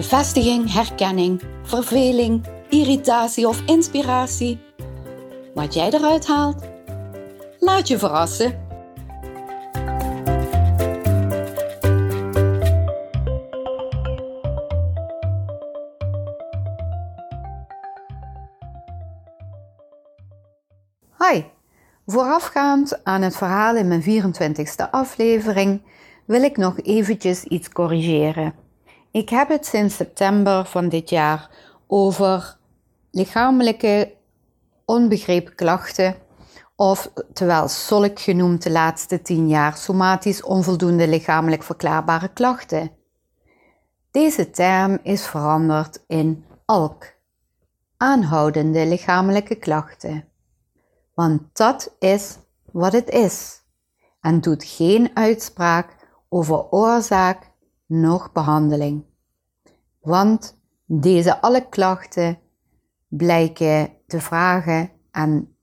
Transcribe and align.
Bevestiging, 0.00 0.72
herkenning, 0.72 1.42
verveling, 1.62 2.44
irritatie 2.68 3.48
of 3.48 3.62
inspiratie. 3.66 4.58
Wat 5.54 5.74
jij 5.74 5.90
eruit 5.90 6.26
haalt, 6.26 6.62
laat 7.58 7.88
je 7.88 7.98
verrassen. 7.98 8.68
Hi, 21.18 21.42
voorafgaand 22.06 23.04
aan 23.04 23.22
het 23.22 23.36
verhaal 23.36 23.76
in 23.76 23.88
mijn 23.88 24.02
24e 24.02 24.90
aflevering 24.90 25.82
wil 26.24 26.42
ik 26.42 26.56
nog 26.56 26.80
eventjes 26.80 27.44
iets 27.44 27.68
corrigeren. 27.68 28.69
Ik 29.12 29.28
heb 29.28 29.48
het 29.48 29.66
sinds 29.66 29.96
september 29.96 30.64
van 30.64 30.88
dit 30.88 31.10
jaar 31.10 31.50
over 31.86 32.56
lichamelijke 33.10 34.16
onbegrepen 34.84 35.54
klachten, 35.54 36.14
of 36.76 37.12
terwijl 37.32 37.68
SOLK 37.68 38.20
genoemd 38.20 38.62
de 38.62 38.70
laatste 38.70 39.22
tien 39.22 39.48
jaar, 39.48 39.76
somatisch 39.76 40.42
onvoldoende 40.42 41.08
lichamelijk 41.08 41.62
verklaarbare 41.62 42.28
klachten. 42.28 42.90
Deze 44.10 44.50
term 44.50 44.98
is 45.02 45.26
veranderd 45.26 46.04
in 46.06 46.44
ALK, 46.64 47.14
aanhoudende 47.96 48.86
lichamelijke 48.86 49.54
klachten. 49.54 50.28
Want 51.14 51.42
dat 51.52 51.94
is 51.98 52.38
wat 52.72 52.92
het 52.92 53.08
is 53.08 53.62
en 54.20 54.40
doet 54.40 54.64
geen 54.64 55.10
uitspraak 55.14 55.96
over 56.28 56.70
oorzaak 56.70 57.50
nog 57.86 58.32
behandeling. 58.32 59.09
Want 60.00 60.58
deze 60.86 61.40
alle 61.40 61.68
klachten 61.68 62.38
blijken 63.08 63.92
te 64.06 64.20
vragen 64.20 64.90
en 65.10 65.56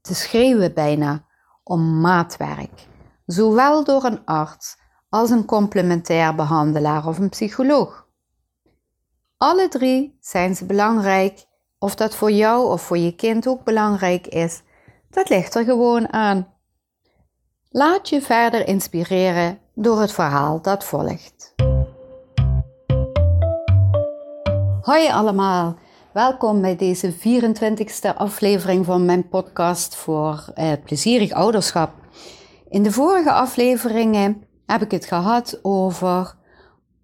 te 0.00 0.14
schreeuwen 0.14 0.74
bijna 0.74 1.24
om 1.62 2.00
maatwerk, 2.00 2.86
zowel 3.26 3.84
door 3.84 4.04
een 4.04 4.24
arts 4.24 4.78
als 5.08 5.30
een 5.30 5.44
complementair 5.44 6.34
behandelaar 6.34 7.06
of 7.06 7.18
een 7.18 7.28
psycholoog. 7.28 8.08
Alle 9.36 9.68
drie 9.68 10.16
zijn 10.20 10.56
ze 10.56 10.66
belangrijk. 10.66 11.48
Of 11.78 11.94
dat 11.94 12.14
voor 12.14 12.30
jou 12.30 12.70
of 12.70 12.82
voor 12.82 12.98
je 12.98 13.14
kind 13.14 13.48
ook 13.48 13.64
belangrijk 13.64 14.26
is, 14.26 14.62
dat 15.10 15.28
ligt 15.28 15.54
er 15.54 15.64
gewoon 15.64 16.12
aan. 16.12 16.54
Laat 17.68 18.08
je 18.08 18.22
verder 18.22 18.66
inspireren 18.66 19.58
door 19.74 20.00
het 20.00 20.12
verhaal 20.12 20.62
dat 20.62 20.84
volgt. 20.84 21.54
Hoi 24.90 25.08
allemaal, 25.08 25.76
welkom 26.12 26.60
bij 26.60 26.76
deze 26.76 27.12
24e 27.12 28.16
aflevering 28.16 28.84
van 28.84 29.04
mijn 29.04 29.28
podcast 29.28 29.94
voor 29.94 30.50
eh, 30.54 30.72
plezierig 30.84 31.32
ouderschap. 31.32 31.92
In 32.68 32.82
de 32.82 32.92
vorige 32.92 33.32
afleveringen 33.32 34.42
heb 34.66 34.82
ik 34.82 34.90
het 34.90 35.04
gehad 35.04 35.58
over 35.62 36.34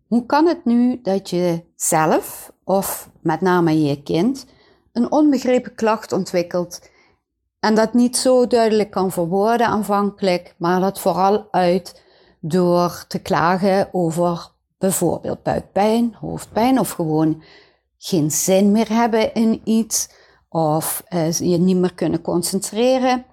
hoe 0.07 0.27
kan 0.27 0.47
het 0.47 0.65
nu 0.65 1.01
dat 1.03 1.31
je 1.31 1.65
zelf 1.77 2.53
of 2.65 3.11
met 3.21 3.41
name 3.41 3.83
je 3.83 4.03
kind 4.03 4.47
een 4.93 5.13
onbegrepen 5.13 5.75
klacht 5.75 6.13
ontwikkelt 6.13 6.91
en 7.61 7.75
dat 7.75 7.95
niet 7.95 8.17
zo 8.17 8.47
duidelijk 8.47 8.91
kan 8.91 9.11
verwoorden 9.11 9.67
aanvankelijk, 9.67 10.55
maar 10.59 10.81
dat 10.81 11.01
vooral 11.01 11.49
uit 11.51 12.03
door 12.41 13.05
te 13.09 13.19
klagen 13.19 13.89
over 13.93 14.51
bijvoorbeeld 14.79 15.43
buikpijn, 15.43 16.17
hoofdpijn 16.21 16.81
of 16.81 16.91
gewoon 16.91 17.43
geen 17.99 18.31
zin 18.31 18.73
meer 18.73 18.89
hebben 18.89 19.35
in 19.35 19.61
iets 19.65 20.09
of 20.49 21.03
uh, 21.09 21.33
je 21.33 21.59
niet 21.59 21.77
meer 21.77 21.95
kunnen 21.95 22.21
concentreren. 22.21 23.25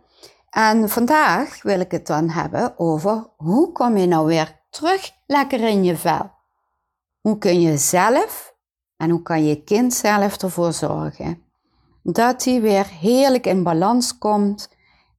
En 0.50 0.90
vandaag 0.90 1.62
wil 1.62 1.80
ik 1.80 1.92
het 1.92 2.08
dan 2.08 2.30
hebben 2.30 2.80
over 2.80 3.28
hoe 3.38 3.72
kom 3.72 3.98
je 3.98 4.06
nou 4.06 4.26
weer 4.26 4.60
terug 4.70 5.12
lekker 5.28 5.60
in 5.60 5.84
je 5.84 5.98
vel? 5.98 6.32
Hoe 7.22 7.38
kun 7.38 7.62
je 7.62 7.78
zelf 7.78 8.56
en 8.98 9.10
hoe 9.10 9.22
kan 9.22 9.46
je 9.46 9.64
kind 9.64 9.94
zelf 9.94 10.42
ervoor 10.42 10.74
zorgen 10.74 11.44
dat 12.04 12.44
hij 12.44 12.62
weer 12.62 12.86
heerlijk 12.86 13.46
in 13.46 13.64
balans 13.64 14.18
komt 14.18 14.70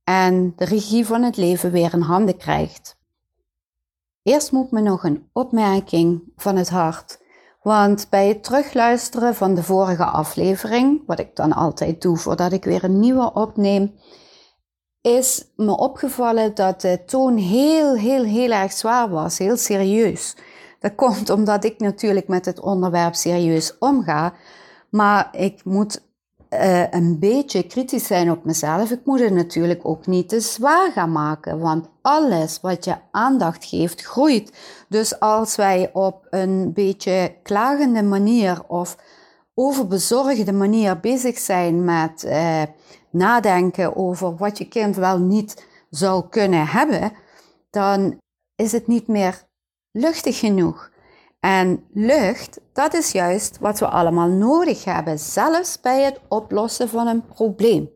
en 0.04 0.52
de 0.56 0.64
regie 0.64 1.06
van 1.06 1.22
het 1.22 1.36
leven 1.36 1.70
weer 1.70 1.94
in 1.94 2.00
handen 2.00 2.36
krijgt? 2.36 2.96
Eerst 4.22 4.52
moet 4.52 4.70
me 4.70 4.80
nog 4.80 5.04
een 5.04 5.28
opmerking 5.32 6.22
van 6.36 6.56
het 6.56 6.68
hart. 6.68 7.22
Want 7.64 8.06
bij 8.10 8.28
het 8.28 8.44
terugluisteren 8.44 9.34
van 9.34 9.54
de 9.54 9.62
vorige 9.62 10.04
aflevering, 10.04 11.02
wat 11.06 11.18
ik 11.18 11.36
dan 11.36 11.52
altijd 11.52 12.02
doe 12.02 12.16
voordat 12.16 12.52
ik 12.52 12.64
weer 12.64 12.84
een 12.84 12.98
nieuwe 12.98 13.32
opneem, 13.32 13.94
is 15.00 15.52
me 15.56 15.76
opgevallen 15.76 16.54
dat 16.54 16.80
de 16.80 17.04
toon 17.04 17.36
heel, 17.36 17.96
heel, 17.96 18.24
heel 18.24 18.50
erg 18.50 18.72
zwaar 18.72 19.10
was, 19.10 19.38
heel 19.38 19.56
serieus. 19.56 20.36
Dat 20.78 20.94
komt 20.94 21.30
omdat 21.30 21.64
ik 21.64 21.78
natuurlijk 21.78 22.28
met 22.28 22.44
het 22.44 22.60
onderwerp 22.60 23.14
serieus 23.14 23.78
omga, 23.78 24.34
maar 24.90 25.28
ik 25.32 25.64
moet 25.64 26.02
uh, 26.60 26.90
een 26.90 27.18
beetje 27.18 27.66
kritisch 27.66 28.06
zijn 28.06 28.30
op 28.30 28.44
mezelf. 28.44 28.90
Ik 28.90 29.00
moet 29.04 29.20
het 29.20 29.32
natuurlijk 29.32 29.80
ook 29.82 30.06
niet 30.06 30.28
te 30.28 30.40
zwaar 30.40 30.92
gaan 30.92 31.12
maken, 31.12 31.58
want 31.58 31.88
alles 32.02 32.60
wat 32.60 32.84
je 32.84 32.94
aandacht 33.10 33.64
geeft, 33.64 34.02
groeit. 34.02 34.52
Dus 34.88 35.20
als 35.20 35.56
wij 35.56 35.90
op 35.92 36.26
een 36.30 36.72
beetje 36.72 37.34
klagende 37.42 38.02
manier 38.02 38.62
of 38.66 38.96
overbezorgde 39.54 40.52
manier 40.52 41.00
bezig 41.00 41.38
zijn 41.38 41.84
met 41.84 42.24
uh, 42.24 42.62
nadenken 43.10 43.96
over 43.96 44.36
wat 44.36 44.58
je 44.58 44.68
kind 44.68 44.96
wel 44.96 45.18
niet 45.18 45.66
zou 45.90 46.28
kunnen 46.28 46.66
hebben, 46.66 47.12
dan 47.70 48.18
is 48.56 48.72
het 48.72 48.86
niet 48.86 49.06
meer 49.06 49.42
luchtig 49.92 50.38
genoeg. 50.38 50.90
En 51.40 51.84
lucht, 51.92 52.60
dat 52.74 52.94
is 52.94 53.12
juist 53.12 53.58
wat 53.58 53.78
we 53.78 53.88
allemaal 53.88 54.28
nodig 54.28 54.84
hebben, 54.84 55.18
zelfs 55.18 55.80
bij 55.80 56.02
het 56.02 56.20
oplossen 56.28 56.88
van 56.88 57.06
een 57.06 57.26
probleem. 57.26 57.90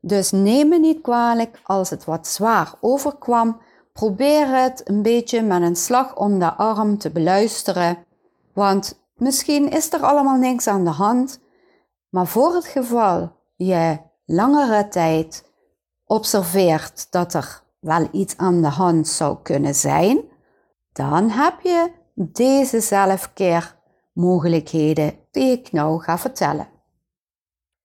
Dus 0.00 0.30
neem 0.30 0.68
me 0.68 0.78
niet 0.78 1.00
kwalijk 1.00 1.60
als 1.64 1.90
het 1.90 2.04
wat 2.04 2.26
zwaar 2.26 2.74
overkwam. 2.80 3.60
Probeer 3.92 4.62
het 4.62 4.88
een 4.88 5.02
beetje 5.02 5.42
met 5.42 5.62
een 5.62 5.76
slag 5.76 6.16
om 6.16 6.38
de 6.38 6.54
arm 6.54 6.98
te 6.98 7.10
beluisteren. 7.10 7.98
Want 8.52 9.00
misschien 9.14 9.70
is 9.70 9.92
er 9.92 10.00
allemaal 10.00 10.36
niks 10.36 10.66
aan 10.66 10.84
de 10.84 10.90
hand. 10.90 11.40
Maar 12.08 12.26
voor 12.26 12.54
het 12.54 12.66
geval 12.66 13.32
je 13.56 13.98
langere 14.24 14.88
tijd 14.88 15.44
observeert 16.04 17.06
dat 17.10 17.34
er 17.34 17.62
wel 17.80 18.08
iets 18.12 18.36
aan 18.36 18.62
de 18.62 18.68
hand 18.68 19.08
zou 19.08 19.36
kunnen 19.42 19.74
zijn, 19.74 20.20
dan 20.92 21.30
heb 21.30 21.60
je 21.62 21.90
deze 22.14 22.80
zelfkeermogelijkheden 24.16 25.12
die 25.30 25.50
ik 25.50 25.72
nou 25.72 26.00
ga 26.02 26.18
vertellen. 26.18 26.68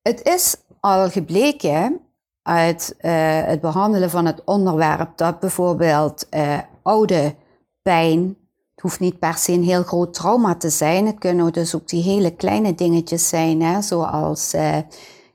Het 0.02 0.24
is 0.24 0.56
al 0.80 1.10
gebleken 1.10 2.00
uit 2.42 2.96
uh, 3.02 3.12
het 3.44 3.62
behandelen 3.62 4.10
van 4.10 4.26
het 4.26 4.44
onderwerp 4.44 5.18
dat 5.18 5.40
bijvoorbeeld 5.40 6.28
uh, 6.32 6.60
oude 6.82 7.36
pijn, 7.82 8.38
het 8.74 8.82
hoeft 8.82 9.00
niet 9.00 9.20
per 9.20 9.34
se 9.34 9.52
een 9.52 9.64
heel 9.64 9.84
groot 9.84 10.14
trauma 10.14 10.56
te 10.56 10.70
zijn, 10.70 11.06
het 11.06 11.20
kunnen 11.20 11.54
dus 11.54 11.76
ook 11.76 11.88
die 11.88 12.04
hele 12.04 12.36
kleine 12.36 12.76
dingetjes 12.76 13.30
zijn, 13.30 13.62
hè, 13.62 13.82
zoals 13.82 14.54
uh, 14.54 14.78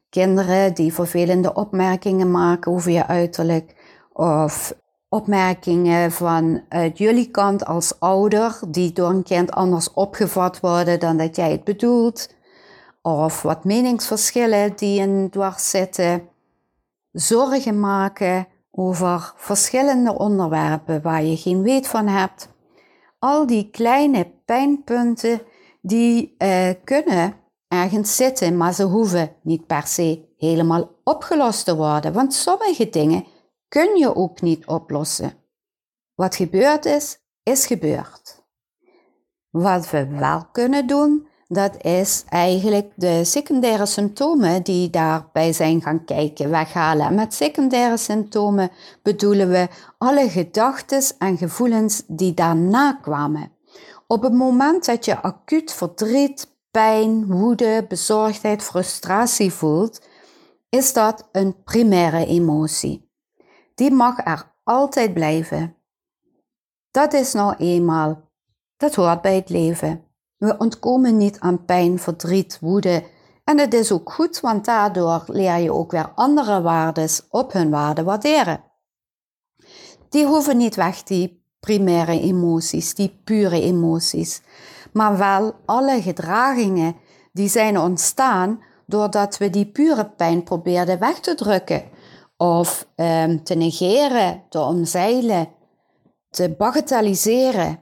kinderen 0.08 0.74
die 0.74 0.92
vervelende 0.92 1.54
opmerkingen 1.54 2.30
maken 2.30 2.72
over 2.72 2.90
je 2.90 3.06
uiterlijk, 3.06 3.74
of 4.12 4.74
opmerkingen 5.16 6.12
vanuit 6.12 6.98
jullie 6.98 7.30
kant 7.30 7.64
als 7.64 8.00
ouder, 8.00 8.58
die 8.68 8.92
door 8.92 9.08
een 9.08 9.22
kind 9.22 9.50
anders 9.50 9.92
opgevat 9.92 10.60
worden 10.60 11.00
dan 11.00 11.16
dat 11.16 11.36
jij 11.36 11.50
het 11.50 11.64
bedoelt, 11.64 12.34
of 13.02 13.42
wat 13.42 13.64
meningsverschillen 13.64 14.76
die 14.76 15.00
in 15.00 15.30
dwars 15.30 15.70
zitten, 15.70 16.28
zorgen 17.12 17.80
maken 17.80 18.46
over 18.70 19.32
verschillende 19.36 20.18
onderwerpen 20.18 21.02
waar 21.02 21.24
je 21.24 21.36
geen 21.36 21.62
weet 21.62 21.86
van 21.86 22.06
hebt. 22.06 22.48
Al 23.18 23.46
die 23.46 23.70
kleine 23.70 24.30
pijnpunten 24.44 25.40
die 25.80 26.34
uh, 26.38 26.68
kunnen 26.84 27.34
ergens 27.68 28.16
zitten, 28.16 28.56
maar 28.56 28.74
ze 28.74 28.82
hoeven 28.82 29.32
niet 29.42 29.66
per 29.66 29.86
se 29.86 30.34
helemaal 30.36 30.90
opgelost 31.04 31.64
te 31.64 31.76
worden, 31.76 32.12
want 32.12 32.34
sommige 32.34 32.88
dingen 32.88 33.24
kun 33.68 33.96
je 33.96 34.14
ook 34.14 34.40
niet 34.40 34.66
oplossen. 34.66 35.32
Wat 36.14 36.36
gebeurd 36.36 36.84
is, 36.84 37.18
is 37.42 37.66
gebeurd. 37.66 38.44
Wat 39.50 39.90
we 39.90 40.06
wel 40.06 40.44
kunnen 40.52 40.86
doen, 40.86 41.28
dat 41.48 41.84
is 41.84 42.24
eigenlijk 42.28 42.92
de 42.94 43.24
secundaire 43.24 43.86
symptomen 43.86 44.62
die 44.62 44.90
daarbij 44.90 45.52
zijn 45.52 45.82
gaan 45.82 46.04
kijken, 46.04 46.50
weghalen. 46.50 47.06
En 47.06 47.14
met 47.14 47.34
secundaire 47.34 47.96
symptomen 47.96 48.70
bedoelen 49.02 49.48
we 49.50 49.68
alle 49.98 50.30
gedachten 50.30 51.02
en 51.18 51.36
gevoelens 51.36 52.02
die 52.06 52.34
daarna 52.34 52.92
kwamen. 52.92 53.52
Op 54.06 54.22
het 54.22 54.32
moment 54.32 54.84
dat 54.84 55.04
je 55.04 55.22
acuut 55.22 55.72
verdriet, 55.72 56.56
pijn, 56.70 57.26
woede, 57.26 57.84
bezorgdheid, 57.88 58.62
frustratie 58.62 59.52
voelt, 59.52 60.00
is 60.68 60.92
dat 60.92 61.28
een 61.32 61.62
primaire 61.64 62.26
emotie. 62.26 63.05
Die 63.76 63.90
mag 63.90 64.26
er 64.26 64.52
altijd 64.64 65.14
blijven. 65.14 65.76
Dat 66.90 67.12
is 67.12 67.32
nou 67.32 67.54
eenmaal, 67.56 68.30
dat 68.76 68.94
hoort 68.94 69.20
bij 69.20 69.34
het 69.34 69.48
leven. 69.48 70.04
We 70.36 70.58
ontkomen 70.58 71.16
niet 71.16 71.40
aan 71.40 71.64
pijn, 71.64 71.98
verdriet, 71.98 72.58
woede. 72.60 73.04
En 73.44 73.58
het 73.58 73.74
is 73.74 73.92
ook 73.92 74.12
goed, 74.12 74.40
want 74.40 74.64
daardoor 74.64 75.24
leer 75.26 75.56
je 75.56 75.72
ook 75.72 75.90
weer 75.90 76.12
andere 76.14 76.62
waardes 76.62 77.22
op 77.28 77.52
hun 77.52 77.70
waarde 77.70 78.02
waarderen. 78.02 78.64
Die 80.08 80.26
hoeven 80.26 80.56
niet 80.56 80.74
weg, 80.74 81.02
die 81.02 81.44
primaire 81.60 82.20
emoties, 82.20 82.94
die 82.94 83.20
pure 83.24 83.60
emoties. 83.60 84.42
Maar 84.92 85.18
wel 85.18 85.54
alle 85.64 86.02
gedragingen 86.02 86.96
die 87.32 87.48
zijn 87.48 87.78
ontstaan 87.78 88.62
doordat 88.86 89.36
we 89.36 89.50
die 89.50 89.66
pure 89.66 90.10
pijn 90.10 90.42
probeerden 90.42 90.98
weg 90.98 91.20
te 91.20 91.34
drukken. 91.34 91.84
Of 92.36 92.88
um, 92.96 93.44
te 93.44 93.54
negeren, 93.54 94.42
te 94.48 94.60
omzeilen, 94.60 95.48
te 96.30 96.54
bagatelliseren. 96.58 97.80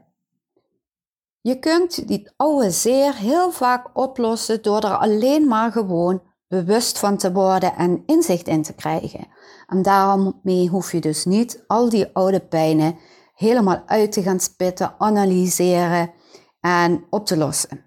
Je 1.41 1.59
kunt 1.59 2.09
die 2.09 2.33
oude 2.37 2.71
zeer 2.71 3.15
heel 3.15 3.51
vaak 3.51 3.99
oplossen 3.99 4.63
door 4.63 4.81
er 4.81 4.97
alleen 4.97 5.49
maar 5.49 5.73
gewoon 5.73 6.23
bewust 6.49 6.99
van 6.99 7.17
te 7.17 7.33
worden 7.33 7.77
en 7.77 8.03
inzicht 8.07 8.49
in 8.49 8.63
te 8.63 8.75
krijgen. 8.75 9.27
En 9.67 9.83
daarmee 9.83 10.69
hoef 10.69 10.93
je 10.93 11.01
dus 11.01 11.25
niet 11.25 11.65
al 11.67 11.89
die 11.89 12.11
oude 12.13 12.41
pijnen 12.41 12.99
helemaal 13.35 13.83
uit 13.87 14.13
te 14.13 14.23
gaan 14.23 14.41
spitten, 14.41 14.95
analyseren 14.99 16.13
en 16.61 17.05
op 17.11 17.27
te 17.27 17.37
lossen. 17.37 17.85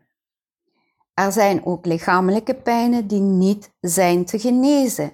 Er 1.13 1.31
zijn 1.31 1.65
ook 1.65 1.85
lichamelijke 1.85 2.53
pijnen 2.53 3.07
die 3.07 3.21
niet 3.21 3.73
zijn 3.79 4.25
te 4.25 4.39
genezen. 4.39 5.11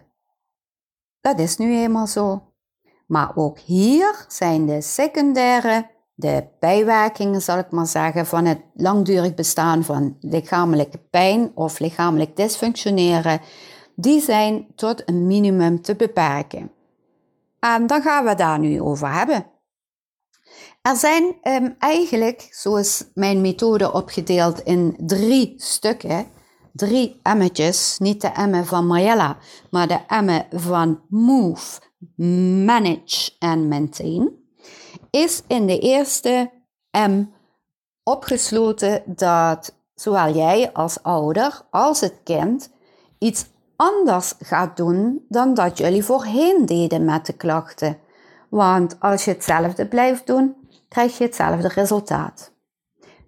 Dat 1.24 1.40
is 1.40 1.58
nu 1.58 1.78
eenmaal 1.78 2.08
zo. 2.08 2.42
Maar 3.08 3.32
ook 3.36 3.60
hier 3.60 4.26
zijn 4.28 4.66
de 4.66 4.82
secundaire 4.82 5.90
de 6.16 6.48
bijwerkingen, 6.60 7.42
zal 7.42 7.58
ik 7.58 7.72
maar 7.72 7.88
zeggen, 7.88 8.26
van 8.26 8.46
het 8.46 8.60
langdurig 8.74 9.34
bestaan 9.34 9.84
van 9.84 10.18
lichamelijke 10.20 10.98
pijn 10.98 11.52
of 11.56 11.80
lichamelijk 11.80 12.36
dysfunctioneren, 12.36 13.42
die 13.96 14.22
zijn 14.22 14.68
tot 14.76 15.10
een 15.10 15.28
minimum 15.28 15.82
te 15.82 15.96
beperken. 15.96 16.72
En 17.60 17.88
dan 17.88 18.02
gaan 18.02 18.26
we 18.26 18.36
daar 18.36 18.60
nu 18.60 18.82
over 18.82 19.14
hebben. 19.14 19.46
Er 20.82 20.96
zijn 20.96 21.36
um, 21.44 21.76
eigenlijk, 21.80 22.48
zo 22.52 22.76
is 22.76 23.04
mijn 23.14 23.42
methode 23.42 23.94
opgedeeld 23.94 24.60
in 24.60 24.96
drie 24.98 25.54
stukken, 25.58 26.28
drie 26.74 27.20
emmetjes, 27.24 27.98
niet 28.00 28.22
de 28.22 28.28
emme 28.28 28.64
van 28.64 28.88
Mayella, 28.88 29.38
maar 29.72 29.88
de 29.88 30.00
emme 30.08 30.46
van 30.52 31.02
Move, 31.10 31.82
Manage 32.66 33.32
en 33.40 33.68
Maintain 33.68 34.42
is 35.10 35.44
in 35.48 35.68
de 35.68 35.80
eerste 35.80 36.52
M 36.92 37.24
opgesloten 38.04 39.04
dat 39.06 39.76
zowel 39.96 40.36
jij 40.36 40.74
als 40.74 41.04
ouder 41.04 41.62
als 41.70 42.00
het 42.00 42.20
kind 42.24 42.72
iets 43.20 43.46
anders 43.76 44.34
gaat 44.40 44.78
doen 44.78 45.26
dan 45.30 45.54
dat 45.54 45.78
jullie 45.78 46.04
voorheen 46.04 46.66
deden 46.66 47.06
met 47.06 47.26
de 47.26 47.34
klachten. 47.34 47.98
Want 48.50 48.96
als 49.00 49.26
je 49.26 49.32
hetzelfde 49.32 49.88
blijft 49.88 50.28
doen, 50.28 50.56
krijg 50.88 51.18
je 51.18 51.24
hetzelfde 51.24 51.68
resultaat. 51.68 52.53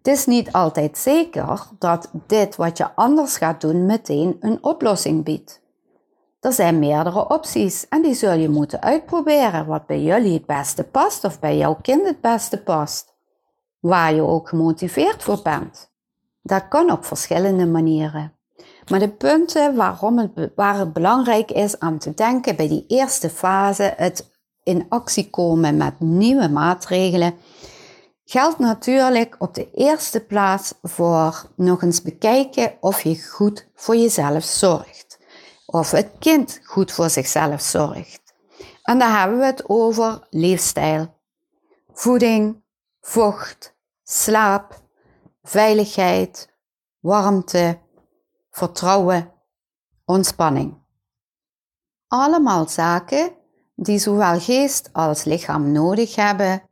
Het 0.06 0.18
is 0.18 0.26
niet 0.26 0.52
altijd 0.52 0.98
zeker 0.98 1.68
dat 1.80 2.10
dit 2.28 2.56
wat 2.56 2.78
je 2.78 2.96
anders 2.96 3.38
gaat 3.38 3.62
doen 3.62 3.86
meteen 3.86 4.38
een 4.40 4.64
oplossing 4.64 5.24
biedt. 5.24 5.62
Er 6.40 6.54
zijn 6.54 6.80
meerdere 6.80 7.28
opties 7.30 7.88
en 7.88 8.02
die 8.02 8.14
zul 8.14 8.34
je 8.34 8.50
moeten 8.50 8.82
uitproberen 8.82 9.66
wat 9.66 9.86
bij 9.86 10.02
jullie 10.02 10.34
het 10.34 10.46
beste 10.46 10.84
past 10.84 11.24
of 11.24 11.40
bij 11.40 11.58
jouw 11.58 11.78
kind 11.82 12.06
het 12.08 12.22
beste 12.22 12.64
past. 12.64 13.14
Waar 13.80 14.14
je 14.14 14.22
ook 14.22 14.50
gemotiveerd 14.50 15.24
voor 15.24 15.40
bent. 15.44 15.92
Dat 16.42 16.68
kan 16.68 16.92
op 16.92 17.06
verschillende 17.06 17.66
manieren. 17.66 18.34
Maar 18.90 19.00
de 19.00 19.10
punten 19.10 19.76
waarom 19.76 20.18
het, 20.18 20.52
waar 20.56 20.78
het 20.78 20.94
belangrijk 20.94 21.52
is 21.52 21.80
aan 21.80 21.98
te 21.98 22.14
denken 22.14 22.56
bij 22.56 22.68
die 22.68 22.86
eerste 22.88 23.30
fase, 23.30 23.94
het 23.98 24.32
in 24.64 24.86
actie 24.90 25.30
komen 25.30 25.78
met 25.78 26.00
nieuwe 26.00 26.50
maatregelen, 26.50 27.34
geldt 28.26 28.60
natuurlijk 28.60 29.36
op 29.40 29.54
de 29.54 29.72
eerste 29.72 30.20
plaats 30.20 30.74
voor 30.82 31.50
nog 31.56 31.82
eens 31.82 32.02
bekijken 32.02 32.78
of 32.80 33.02
je 33.02 33.24
goed 33.24 33.68
voor 33.74 33.96
jezelf 33.96 34.44
zorgt 34.44 35.06
of 35.66 35.92
het 35.92 36.12
kind 36.20 36.60
goed 36.64 36.92
voor 36.92 37.10
zichzelf 37.10 37.62
zorgt. 37.62 38.34
En 38.84 39.00
dan 39.00 39.12
hebben 39.12 39.40
we 39.40 39.46
het 39.46 39.70
over 39.70 40.28
leefstijl, 40.30 41.20
voeding, 41.94 42.64
vocht, 43.02 43.76
slaap, 44.04 44.82
veiligheid, 45.44 46.54
warmte, 47.00 47.80
vertrouwen, 48.52 49.32
ontspanning. 50.06 50.84
Allemaal 52.08 52.68
zaken 52.68 53.32
die 53.76 54.00
zowel 54.00 54.40
geest 54.40 54.90
als 54.92 55.24
lichaam 55.24 55.72
nodig 55.72 56.16
hebben 56.16 56.65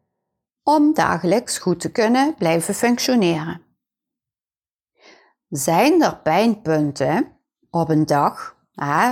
om 0.64 0.94
dagelijks 0.94 1.58
goed 1.58 1.80
te 1.80 1.92
kunnen 1.92 2.36
blijven 2.38 2.74
functioneren. 2.74 3.62
Zijn 5.50 6.02
er 6.02 6.18
pijnpunten 6.18 7.28
op 7.70 7.90
een 7.90 8.06
dag 8.06 8.54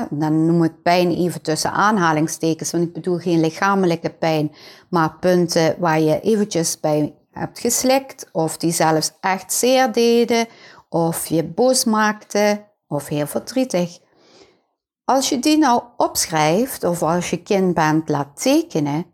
dan 0.09 0.45
noem 0.45 0.63
ik 0.63 0.81
pijn 0.81 1.11
even 1.11 1.41
tussen 1.41 1.71
aanhalingstekens, 1.71 2.71
want 2.71 2.83
ik 2.83 2.93
bedoel 2.93 3.17
geen 3.17 3.39
lichamelijke 3.39 4.09
pijn, 4.09 4.51
maar 4.89 5.17
punten 5.19 5.75
waar 5.79 5.99
je 5.99 6.19
eventjes 6.19 6.79
bij 6.79 7.15
hebt 7.31 7.59
geslikt, 7.59 8.29
of 8.31 8.57
die 8.57 8.71
zelfs 8.71 9.11
echt 9.19 9.53
zeer 9.53 9.91
deden, 9.91 10.47
of 10.89 11.27
je 11.27 11.43
boos 11.43 11.83
maakte, 11.83 12.65
of 12.87 13.07
heel 13.07 13.27
verdrietig. 13.27 13.99
Als 15.05 15.29
je 15.29 15.39
die 15.39 15.57
nou 15.57 15.83
opschrijft, 15.97 16.83
of 16.83 17.03
als 17.03 17.29
je 17.29 17.43
kind 17.43 17.73
bent 17.73 18.09
laat 18.09 18.41
tekenen, 18.41 19.05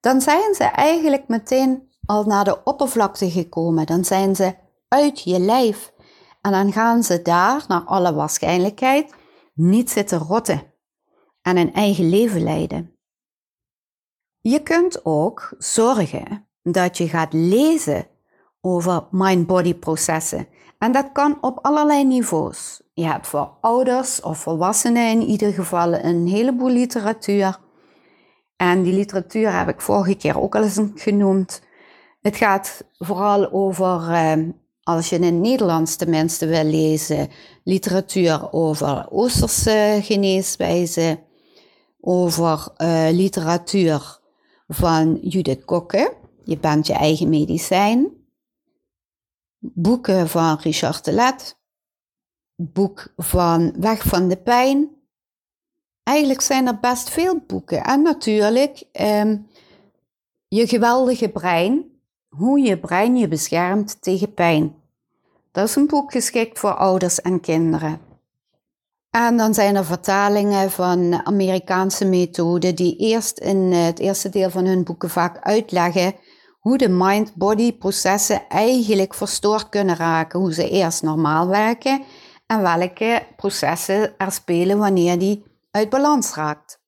dan 0.00 0.20
zijn 0.20 0.54
ze 0.54 0.64
eigenlijk 0.64 1.28
meteen 1.28 1.88
al 2.06 2.24
naar 2.24 2.44
de 2.44 2.64
oppervlakte 2.64 3.30
gekomen. 3.30 3.86
Dan 3.86 4.04
zijn 4.04 4.36
ze 4.36 4.54
uit 4.88 5.20
je 5.22 5.40
lijf. 5.40 5.92
En 6.40 6.52
dan 6.52 6.72
gaan 6.72 7.02
ze 7.02 7.22
daar, 7.22 7.64
naar 7.68 7.82
alle 7.82 8.14
waarschijnlijkheid, 8.14 9.14
niet 9.54 9.90
zitten 9.90 10.18
rotten 10.18 10.62
en 11.42 11.56
een 11.56 11.72
eigen 11.72 12.08
leven 12.08 12.42
leiden. 12.42 12.96
Je 14.40 14.62
kunt 14.62 15.04
ook 15.04 15.54
zorgen 15.58 16.48
dat 16.62 16.96
je 16.96 17.08
gaat 17.08 17.32
lezen 17.32 18.06
over 18.60 19.06
mind-body 19.10 19.74
processen. 19.74 20.48
En 20.78 20.92
dat 20.92 21.12
kan 21.12 21.38
op 21.40 21.58
allerlei 21.62 22.04
niveaus. 22.04 22.82
Je 22.92 23.04
hebt 23.04 23.26
voor 23.26 23.56
ouders 23.60 24.20
of 24.20 24.38
volwassenen 24.38 25.10
in 25.10 25.22
ieder 25.22 25.52
geval 25.52 25.94
een 25.94 26.26
heleboel 26.26 26.70
literatuur. 26.70 27.58
En 28.58 28.82
die 28.82 28.92
literatuur 28.92 29.58
heb 29.58 29.68
ik 29.68 29.80
vorige 29.80 30.14
keer 30.14 30.40
ook 30.40 30.54
al 30.54 30.62
eens 30.62 30.80
genoemd. 30.94 31.62
Het 32.20 32.36
gaat 32.36 32.84
vooral 32.98 33.52
over 33.52 34.10
ehm, 34.12 34.50
als 34.82 35.08
je 35.08 35.16
in 35.16 35.22
het 35.22 35.34
Nederlands 35.34 35.96
tenminste 35.96 36.46
wil 36.46 36.64
lezen, 36.64 37.28
literatuur 37.64 38.52
over 38.52 39.06
Oosterse 39.10 39.98
geneeswijze, 40.02 41.18
over 42.00 42.68
uh, 42.76 43.08
literatuur 43.10 44.20
van 44.68 45.18
Judith 45.22 45.64
Kokke, 45.64 46.16
Je 46.44 46.58
bent 46.58 46.86
je 46.86 46.92
eigen 46.92 47.28
medicijn, 47.28 48.10
boeken 49.58 50.28
van 50.28 50.58
Richard 50.60 51.04
de 51.04 51.12
Let, 51.12 51.58
boek 52.54 53.12
van 53.16 53.72
Weg 53.80 54.02
van 54.02 54.28
de 54.28 54.36
Pijn. 54.36 54.97
Eigenlijk 56.08 56.40
zijn 56.40 56.66
er 56.66 56.78
best 56.80 57.10
veel 57.10 57.42
boeken. 57.46 57.84
En 57.84 58.02
natuurlijk 58.02 58.82
um, 59.00 59.46
je 60.48 60.66
geweldige 60.66 61.28
brein, 61.28 61.84
hoe 62.28 62.60
je 62.60 62.78
brein 62.78 63.16
je 63.16 63.28
beschermt 63.28 64.02
tegen 64.02 64.34
pijn. 64.34 64.74
Dat 65.52 65.68
is 65.68 65.74
een 65.74 65.86
boek 65.86 66.12
geschikt 66.12 66.58
voor 66.58 66.74
ouders 66.74 67.20
en 67.20 67.40
kinderen. 67.40 68.00
En 69.10 69.36
dan 69.36 69.54
zijn 69.54 69.76
er 69.76 69.84
vertalingen 69.84 70.70
van 70.70 71.26
Amerikaanse 71.26 72.04
methoden 72.04 72.74
die 72.74 72.96
eerst 72.96 73.38
in 73.38 73.72
het 73.72 73.98
eerste 73.98 74.28
deel 74.28 74.50
van 74.50 74.64
hun 74.64 74.84
boeken 74.84 75.10
vaak 75.10 75.38
uitleggen 75.40 76.14
hoe 76.58 76.78
de 76.78 76.88
mind-body 76.88 77.72
processen 77.72 78.42
eigenlijk 78.48 79.14
verstoord 79.14 79.68
kunnen 79.68 79.96
raken, 79.96 80.40
hoe 80.40 80.54
ze 80.54 80.70
eerst 80.70 81.02
normaal 81.02 81.48
werken 81.48 82.02
en 82.46 82.62
welke 82.62 83.26
processen 83.36 84.14
er 84.18 84.32
spelen 84.32 84.78
wanneer 84.78 85.18
die 85.18 85.47
uit 85.70 85.90
balans 85.90 86.34
raakt. 86.34 86.82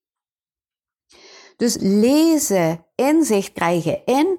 Dus 1.57 1.77
lezen, 1.81 2.87
inzicht 2.95 3.53
krijgen 3.53 4.05
in, 4.05 4.39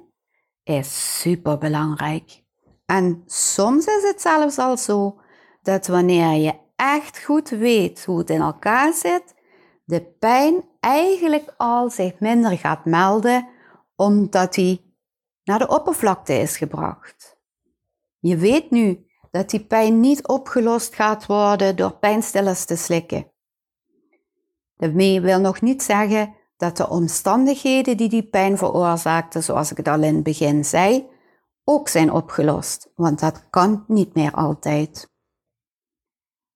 is 0.63 1.19
super 1.21 1.57
belangrijk. 1.57 2.43
En 2.85 3.23
soms 3.25 3.85
is 3.85 4.03
het 4.03 4.21
zelfs 4.21 4.57
al 4.57 4.77
zo 4.77 5.21
dat 5.61 5.87
wanneer 5.87 6.33
je 6.33 6.53
echt 6.75 7.23
goed 7.23 7.49
weet 7.49 8.05
hoe 8.05 8.17
het 8.17 8.29
in 8.29 8.41
elkaar 8.41 8.93
zit, 8.93 9.33
de 9.83 10.01
pijn 10.19 10.69
eigenlijk 10.79 11.53
al 11.57 11.89
zich 11.89 12.19
minder 12.19 12.57
gaat 12.57 12.85
melden, 12.85 13.49
omdat 13.95 14.53
die 14.53 14.95
naar 15.43 15.59
de 15.59 15.67
oppervlakte 15.67 16.33
is 16.33 16.57
gebracht. 16.57 17.39
Je 18.19 18.37
weet 18.37 18.71
nu 18.71 19.05
dat 19.31 19.49
die 19.49 19.65
pijn 19.65 19.99
niet 19.99 20.27
opgelost 20.27 20.95
gaat 20.95 21.25
worden 21.25 21.75
door 21.75 21.97
pijnstillers 21.97 22.65
te 22.65 22.75
slikken. 22.75 23.30
Daarmee 24.81 25.21
wil 25.21 25.39
nog 25.39 25.61
niet 25.61 25.83
zeggen 25.83 26.33
dat 26.57 26.77
de 26.77 26.89
omstandigheden 26.89 27.97
die 27.97 28.09
die 28.09 28.23
pijn 28.23 28.57
veroorzaakten, 28.57 29.43
zoals 29.43 29.71
ik 29.71 29.77
het 29.77 29.87
al 29.87 30.01
in 30.01 30.15
het 30.15 30.23
begin 30.23 30.65
zei, 30.65 31.07
ook 31.63 31.87
zijn 31.87 32.11
opgelost, 32.11 32.91
want 32.95 33.19
dat 33.19 33.49
kan 33.49 33.83
niet 33.87 34.13
meer 34.13 34.31
altijd. 34.31 35.09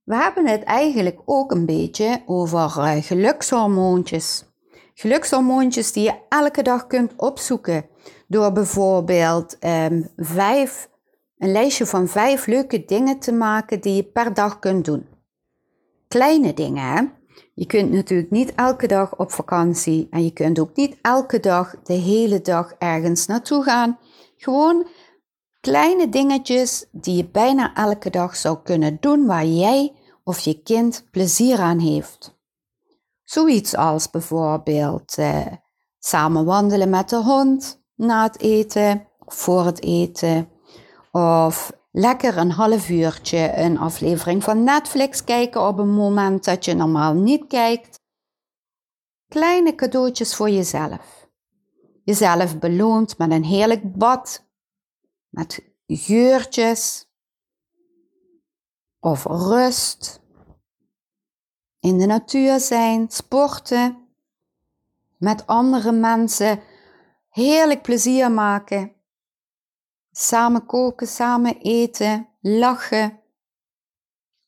We 0.03 0.15
hebben 0.15 0.47
het 0.47 0.63
eigenlijk 0.63 1.21
ook 1.25 1.51
een 1.51 1.65
beetje 1.65 2.23
over 2.25 2.73
uh, 2.77 2.95
gelukshormoontjes. 3.03 4.45
Gelukshormoontjes 4.93 5.91
die 5.91 6.03
je 6.03 6.15
elke 6.29 6.61
dag 6.61 6.87
kunt 6.87 7.13
opzoeken 7.17 7.85
door 8.27 8.51
bijvoorbeeld 8.51 9.57
um, 9.65 10.09
vijf, 10.15 10.89
een 11.37 11.51
lijstje 11.51 11.85
van 11.85 12.07
vijf 12.07 12.45
leuke 12.45 12.85
dingen 12.85 13.19
te 13.19 13.31
maken 13.31 13.81
die 13.81 13.95
je 13.95 14.03
per 14.03 14.33
dag 14.33 14.59
kunt 14.59 14.85
doen. 14.85 15.07
Kleine 16.07 16.53
dingen, 16.53 16.83
hè? 16.83 17.23
Je 17.55 17.65
kunt 17.65 17.91
natuurlijk 17.91 18.31
niet 18.31 18.53
elke 18.55 18.87
dag 18.87 19.17
op 19.17 19.31
vakantie 19.31 20.07
en 20.09 20.23
je 20.23 20.31
kunt 20.31 20.59
ook 20.59 20.75
niet 20.75 20.97
elke 21.01 21.39
dag 21.39 21.75
de 21.83 21.93
hele 21.93 22.41
dag 22.41 22.73
ergens 22.77 23.25
naartoe 23.25 23.63
gaan. 23.63 23.99
Gewoon 24.37 24.87
kleine 25.59 26.09
dingetjes 26.09 26.85
die 26.91 27.15
je 27.15 27.25
bijna 27.25 27.75
elke 27.75 28.09
dag 28.09 28.35
zou 28.35 28.57
kunnen 28.63 28.97
doen 28.99 29.25
waar 29.25 29.45
jij 29.45 29.93
of 30.23 30.39
je 30.39 30.61
kind 30.61 31.07
plezier 31.11 31.59
aan 31.59 31.79
heeft. 31.79 32.37
Zoiets 33.23 33.75
als 33.75 34.09
bijvoorbeeld 34.09 35.17
eh, 35.17 35.45
samen 35.99 36.45
wandelen 36.45 36.89
met 36.89 37.09
de 37.09 37.23
hond 37.23 37.83
na 37.95 38.23
het 38.23 38.39
eten, 38.39 39.07
voor 39.25 39.65
het 39.65 39.83
eten, 39.83 40.49
of 41.11 41.71
lekker 41.97 42.37
een 42.37 42.51
half 42.51 42.89
uurtje 42.89 43.51
een 43.55 43.77
aflevering 43.77 44.43
van 44.43 44.63
Netflix 44.63 45.23
kijken 45.23 45.67
op 45.67 45.77
een 45.77 45.93
moment 45.93 46.43
dat 46.43 46.65
je 46.65 46.73
normaal 46.73 47.13
niet 47.13 47.47
kijkt. 47.47 47.99
Kleine 49.27 49.75
cadeautjes 49.75 50.35
voor 50.35 50.49
jezelf. 50.49 51.29
Jezelf 52.03 52.59
beloont 52.59 53.17
met 53.17 53.31
een 53.31 53.43
heerlijk 53.43 53.97
bad, 53.97 54.45
met 55.29 55.63
geurtjes 55.87 57.09
of 58.99 59.25
rust. 59.25 60.21
In 61.79 61.97
de 61.97 62.05
natuur 62.05 62.59
zijn, 62.59 63.09
sporten, 63.09 64.07
met 65.17 65.47
andere 65.47 65.91
mensen 65.91 66.59
heerlijk 67.29 67.81
plezier 67.81 68.31
maken 68.31 68.94
Samen 70.17 70.65
koken, 70.65 71.07
samen 71.07 71.57
eten, 71.57 72.27
lachen. 72.41 73.19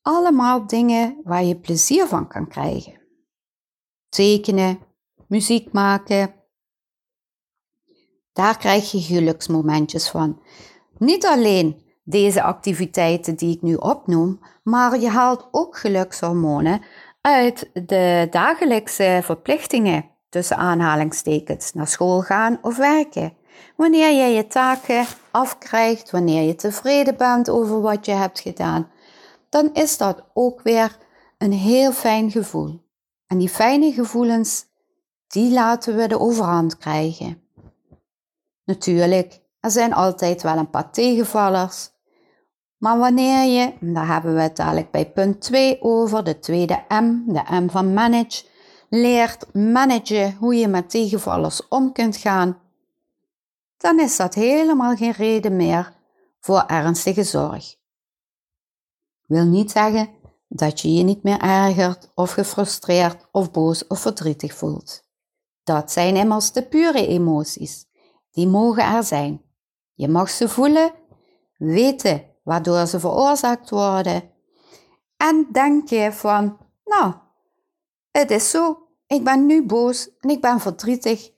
Allemaal 0.02 0.66
dingen 0.66 1.20
waar 1.24 1.44
je 1.44 1.56
plezier 1.56 2.06
van 2.06 2.28
kan 2.28 2.48
krijgen. 2.48 3.00
Tekenen, 4.08 4.78
muziek 5.26 5.72
maken. 5.72 6.34
Daar 8.32 8.58
krijg 8.58 8.90
je 8.90 9.00
geluksmomentjes 9.00 10.08
van. 10.08 10.42
Niet 10.98 11.26
alleen 11.26 11.82
deze 12.04 12.42
activiteiten 12.42 13.36
die 13.36 13.54
ik 13.54 13.62
nu 13.62 13.74
opnoem, 13.74 14.40
maar 14.62 15.00
je 15.00 15.08
haalt 15.08 15.48
ook 15.50 15.78
gelukshormonen 15.78 16.82
uit 17.20 17.70
de 17.72 18.26
dagelijkse 18.30 19.20
verplichtingen 19.22 20.10
tussen 20.28 20.56
aanhalingstekens 20.56 21.72
naar 21.72 21.88
school 21.88 22.20
gaan 22.20 22.58
of 22.62 22.76
werken. 22.76 23.36
Wanneer 23.76 24.14
jij 24.14 24.32
je 24.32 24.46
taken 24.46 25.06
wanneer 26.10 26.42
je 26.42 26.54
tevreden 26.54 27.16
bent 27.16 27.50
over 27.50 27.80
wat 27.80 28.06
je 28.06 28.12
hebt 28.12 28.40
gedaan, 28.40 28.90
dan 29.48 29.70
is 29.72 29.96
dat 29.96 30.24
ook 30.34 30.62
weer 30.62 30.98
een 31.38 31.52
heel 31.52 31.92
fijn 31.92 32.30
gevoel. 32.30 32.86
En 33.26 33.38
die 33.38 33.48
fijne 33.48 33.92
gevoelens, 33.92 34.64
die 35.26 35.52
laten 35.52 35.96
we 35.96 36.08
de 36.08 36.18
overhand 36.18 36.76
krijgen. 36.76 37.42
Natuurlijk, 38.64 39.40
er 39.60 39.70
zijn 39.70 39.94
altijd 39.94 40.42
wel 40.42 40.56
een 40.56 40.70
paar 40.70 40.90
tegenvallers. 40.90 41.90
Maar 42.78 42.98
wanneer 42.98 43.44
je, 43.44 43.72
daar 43.80 44.06
hebben 44.06 44.34
we 44.34 44.40
het 44.40 44.56
dadelijk 44.56 44.90
bij 44.90 45.10
punt 45.10 45.40
2 45.40 45.82
over, 45.82 46.24
de 46.24 46.38
tweede 46.38 46.82
M, 46.88 47.32
de 47.32 47.42
M 47.50 47.68
van 47.68 47.94
manage, 47.94 48.44
leert 48.88 49.54
managen 49.54 50.36
hoe 50.38 50.54
je 50.54 50.68
met 50.68 50.90
tegenvallers 50.90 51.68
om 51.68 51.92
kunt 51.92 52.16
gaan, 52.16 52.58
dan 53.78 54.00
is 54.00 54.16
dat 54.16 54.34
helemaal 54.34 54.96
geen 54.96 55.12
reden 55.12 55.56
meer 55.56 55.92
voor 56.40 56.64
ernstige 56.66 57.24
zorg. 57.24 57.76
Wil 59.26 59.44
niet 59.44 59.70
zeggen 59.70 60.08
dat 60.48 60.80
je 60.80 60.94
je 60.94 61.02
niet 61.02 61.22
meer 61.22 61.40
ergert 61.40 62.10
of 62.14 62.32
gefrustreerd 62.32 63.28
of 63.32 63.50
boos 63.50 63.86
of 63.86 64.00
verdrietig 64.00 64.54
voelt. 64.54 65.02
Dat 65.62 65.92
zijn 65.92 66.16
immers 66.16 66.52
de 66.52 66.62
pure 66.62 67.06
emoties. 67.06 67.86
Die 68.30 68.46
mogen 68.46 68.84
er 68.84 69.04
zijn. 69.04 69.42
Je 69.94 70.08
mag 70.08 70.30
ze 70.30 70.48
voelen, 70.48 70.92
weten 71.56 72.24
waardoor 72.42 72.86
ze 72.86 73.00
veroorzaakt 73.00 73.70
worden 73.70 74.30
en 75.16 75.48
denken 75.52 76.12
van, 76.12 76.58
nou, 76.84 77.14
het 78.10 78.30
is 78.30 78.50
zo, 78.50 78.88
ik 79.06 79.24
ben 79.24 79.46
nu 79.46 79.66
boos 79.66 80.10
en 80.20 80.30
ik 80.30 80.40
ben 80.40 80.60
verdrietig 80.60 81.30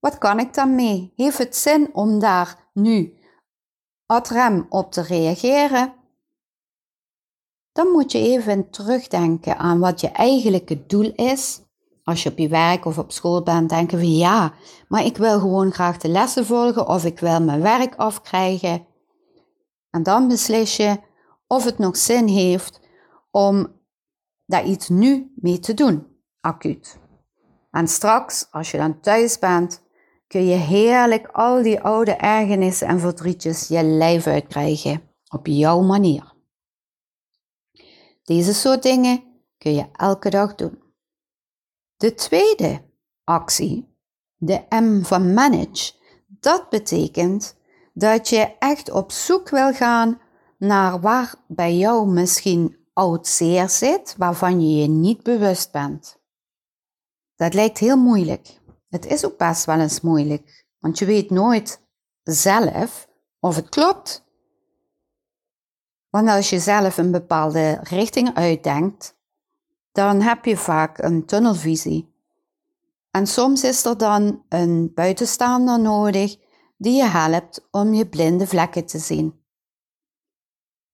wat 0.00 0.18
kan 0.18 0.38
ik 0.38 0.54
dan 0.54 0.74
mee? 0.74 1.12
Heeft 1.16 1.38
het 1.38 1.56
zin 1.56 1.94
om 1.94 2.18
daar 2.18 2.70
nu 2.72 3.14
ad 4.06 4.28
rem 4.28 4.66
op 4.68 4.92
te 4.92 5.02
reageren? 5.02 5.94
Dan 7.72 7.88
moet 7.88 8.12
je 8.12 8.18
even 8.18 8.70
terugdenken 8.70 9.58
aan 9.58 9.78
wat 9.78 10.00
je 10.00 10.08
eigenlijke 10.08 10.86
doel 10.86 11.12
is. 11.14 11.60
Als 12.04 12.22
je 12.22 12.30
op 12.30 12.38
je 12.38 12.48
werk 12.48 12.84
of 12.84 12.98
op 12.98 13.12
school 13.12 13.42
bent, 13.42 13.68
denken 13.68 13.98
van 13.98 14.16
ja, 14.16 14.52
maar 14.88 15.04
ik 15.04 15.16
wil 15.16 15.38
gewoon 15.40 15.72
graag 15.72 15.98
de 15.98 16.08
lessen 16.08 16.46
volgen 16.46 16.88
of 16.88 17.04
ik 17.04 17.18
wil 17.20 17.42
mijn 17.42 17.62
werk 17.62 17.94
afkrijgen. 17.96 18.86
En 19.90 20.02
dan 20.02 20.28
beslis 20.28 20.76
je 20.76 21.00
of 21.46 21.64
het 21.64 21.78
nog 21.78 21.96
zin 21.96 22.26
heeft 22.26 22.80
om 23.30 23.76
daar 24.46 24.64
iets 24.64 24.88
nu 24.88 25.32
mee 25.36 25.58
te 25.58 25.74
doen, 25.74 26.06
acuut. 26.40 26.98
En 27.70 27.88
straks, 27.88 28.46
als 28.50 28.70
je 28.70 28.76
dan 28.76 29.00
thuis 29.00 29.38
bent, 29.38 29.82
kun 30.28 30.46
je 30.46 30.56
heerlijk 30.56 31.26
al 31.26 31.62
die 31.62 31.80
oude 31.80 32.12
ergernissen 32.12 32.86
en 32.86 33.00
verdrietjes 33.00 33.68
je 33.68 33.82
lijf 33.82 34.26
uitkrijgen 34.26 35.02
op 35.28 35.46
jouw 35.46 35.80
manier. 35.80 36.34
Deze 38.22 38.54
soort 38.54 38.82
dingen 38.82 39.22
kun 39.58 39.74
je 39.74 39.86
elke 39.92 40.30
dag 40.30 40.54
doen. 40.54 40.82
De 41.96 42.14
tweede 42.14 42.82
actie, 43.24 43.96
de 44.36 44.62
M 44.68 45.02
van 45.02 45.34
manage, 45.34 45.92
dat 46.26 46.68
betekent 46.68 47.56
dat 47.92 48.28
je 48.28 48.56
echt 48.58 48.90
op 48.90 49.12
zoek 49.12 49.48
wil 49.48 49.72
gaan 49.72 50.20
naar 50.58 51.00
waar 51.00 51.34
bij 51.46 51.76
jou 51.76 52.08
misschien 52.08 52.76
oud 52.92 53.26
zeer 53.26 53.68
zit, 53.68 54.14
waarvan 54.16 54.60
je 54.60 54.82
je 54.82 54.88
niet 54.88 55.22
bewust 55.22 55.72
bent. 55.72 56.18
Dat 57.36 57.54
lijkt 57.54 57.78
heel 57.78 57.96
moeilijk. 57.96 58.57
Het 58.88 59.06
is 59.06 59.24
ook 59.24 59.36
best 59.36 59.64
wel 59.64 59.80
eens 59.80 60.00
moeilijk, 60.00 60.66
want 60.78 60.98
je 60.98 61.04
weet 61.04 61.30
nooit 61.30 61.80
zelf 62.22 63.08
of 63.40 63.56
het 63.56 63.68
klopt. 63.68 64.26
Want 66.10 66.28
als 66.28 66.50
je 66.50 66.58
zelf 66.58 66.96
een 66.96 67.10
bepaalde 67.10 67.78
richting 67.82 68.34
uitdenkt, 68.34 69.16
dan 69.92 70.20
heb 70.20 70.44
je 70.44 70.56
vaak 70.56 70.98
een 70.98 71.26
tunnelvisie. 71.26 72.16
En 73.10 73.26
soms 73.26 73.64
is 73.64 73.84
er 73.84 73.98
dan 73.98 74.44
een 74.48 74.92
buitenstaander 74.94 75.80
nodig 75.80 76.36
die 76.76 76.96
je 76.96 77.04
helpt 77.04 77.68
om 77.70 77.94
je 77.94 78.08
blinde 78.08 78.46
vlekken 78.46 78.86
te 78.86 78.98
zien. 78.98 79.42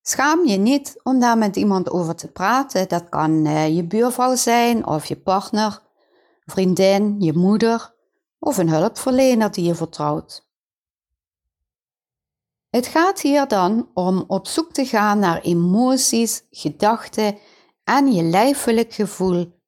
Schaam 0.02 0.46
je 0.46 0.56
niet 0.56 1.00
om 1.02 1.20
daar 1.20 1.38
met 1.38 1.56
iemand 1.56 1.90
over 1.90 2.14
te 2.14 2.32
praten. 2.32 2.88
Dat 2.88 3.08
kan 3.08 3.46
uh, 3.46 3.76
je 3.76 3.84
buurvrouw 3.84 4.34
zijn 4.34 4.86
of 4.86 5.06
je 5.06 5.16
partner, 5.16 5.82
vriendin, 6.46 7.20
je 7.20 7.32
moeder 7.32 7.94
of 8.38 8.58
een 8.58 8.68
hulpverlener 8.68 9.50
die 9.50 9.64
je 9.64 9.74
vertrouwt. 9.74 10.48
Het 12.70 12.86
gaat 12.86 13.20
hier 13.20 13.48
dan 13.48 13.90
om 13.94 14.24
op 14.26 14.46
zoek 14.46 14.72
te 14.72 14.86
gaan 14.86 15.18
naar 15.18 15.40
emoties, 15.40 16.46
gedachten 16.50 17.38
en 17.84 18.12
je 18.12 18.22
lijfelijk 18.22 18.92
gevoel 18.92 19.60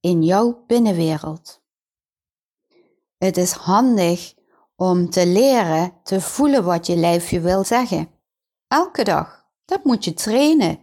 in 0.00 0.22
jouw 0.22 0.64
binnenwereld. 0.66 1.62
Het 3.18 3.36
is 3.36 3.52
handig 3.52 4.34
om 4.76 5.10
te 5.10 5.26
leren 5.26 5.92
te 6.02 6.20
voelen 6.20 6.64
wat 6.64 6.86
je 6.86 6.96
lijf 6.96 7.30
je 7.30 7.40
wil 7.40 7.64
zeggen. 7.64 8.10
Elke 8.68 9.04
dag. 9.04 9.46
Dat 9.64 9.84
moet 9.84 10.04
je 10.04 10.14
trainen. 10.14 10.78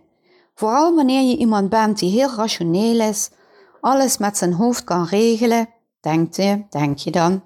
Vooral 0.54 0.96
wanneer 0.96 1.30
je 1.30 1.38
iemand 1.38 1.70
bent 1.70 2.00
die 2.00 2.12
heel 2.12 2.36
rationeel 2.36 3.00
is, 3.00 3.30
alles 3.86 4.18
met 4.18 4.38
zijn 4.38 4.54
hoofd 4.54 4.84
kan 4.84 5.06
regelen, 5.06 5.70
denkt 6.00 6.36
je, 6.36 6.66
denk 6.70 6.98
je 6.98 7.12
dan. 7.12 7.44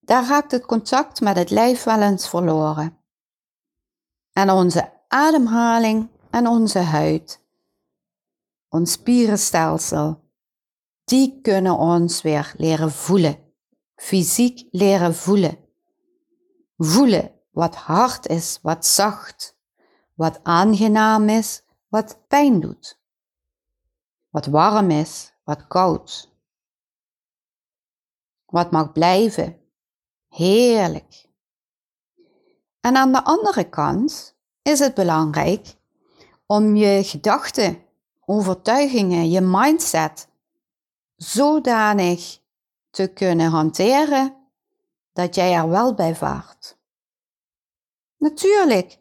Daar 0.00 0.26
raakt 0.26 0.52
het 0.52 0.66
contact 0.66 1.20
met 1.20 1.36
het 1.36 1.50
lijf 1.50 1.84
wel 1.84 2.02
eens 2.02 2.28
verloren. 2.28 2.98
En 4.32 4.50
onze 4.50 4.92
ademhaling 5.08 6.08
en 6.30 6.46
onze 6.46 6.78
huid, 6.78 7.44
ons 8.68 8.92
spierenstelsel, 8.92 10.20
die 11.04 11.40
kunnen 11.40 11.76
ons 11.76 12.22
weer 12.22 12.54
leren 12.56 12.92
voelen. 12.92 13.38
Fysiek 13.94 14.68
leren 14.70 15.14
voelen. 15.14 15.58
Voelen 16.76 17.30
wat 17.50 17.74
hard 17.74 18.26
is, 18.26 18.58
wat 18.62 18.86
zacht, 18.86 19.58
wat 20.14 20.40
aangenaam 20.42 21.28
is, 21.28 21.62
wat 21.88 22.18
pijn 22.28 22.60
doet. 22.60 23.01
Wat 24.32 24.46
warm 24.46 24.90
is, 24.90 25.32
wat 25.44 25.66
koud. 25.66 26.32
Wat 28.44 28.70
mag 28.70 28.92
blijven. 28.92 29.60
Heerlijk. 30.28 31.28
En 32.80 32.96
aan 32.96 33.12
de 33.12 33.24
andere 33.24 33.68
kant 33.68 34.36
is 34.62 34.78
het 34.78 34.94
belangrijk 34.94 35.74
om 36.46 36.76
je 36.76 37.04
gedachten, 37.04 37.84
overtuigingen, 38.20 39.30
je 39.30 39.40
mindset 39.40 40.28
zodanig 41.16 42.40
te 42.90 43.06
kunnen 43.06 43.50
hanteren 43.50 44.36
dat 45.12 45.34
jij 45.34 45.54
er 45.54 45.68
wel 45.68 45.94
bij 45.94 46.14
vaart. 46.14 46.78
Natuurlijk 48.16 48.98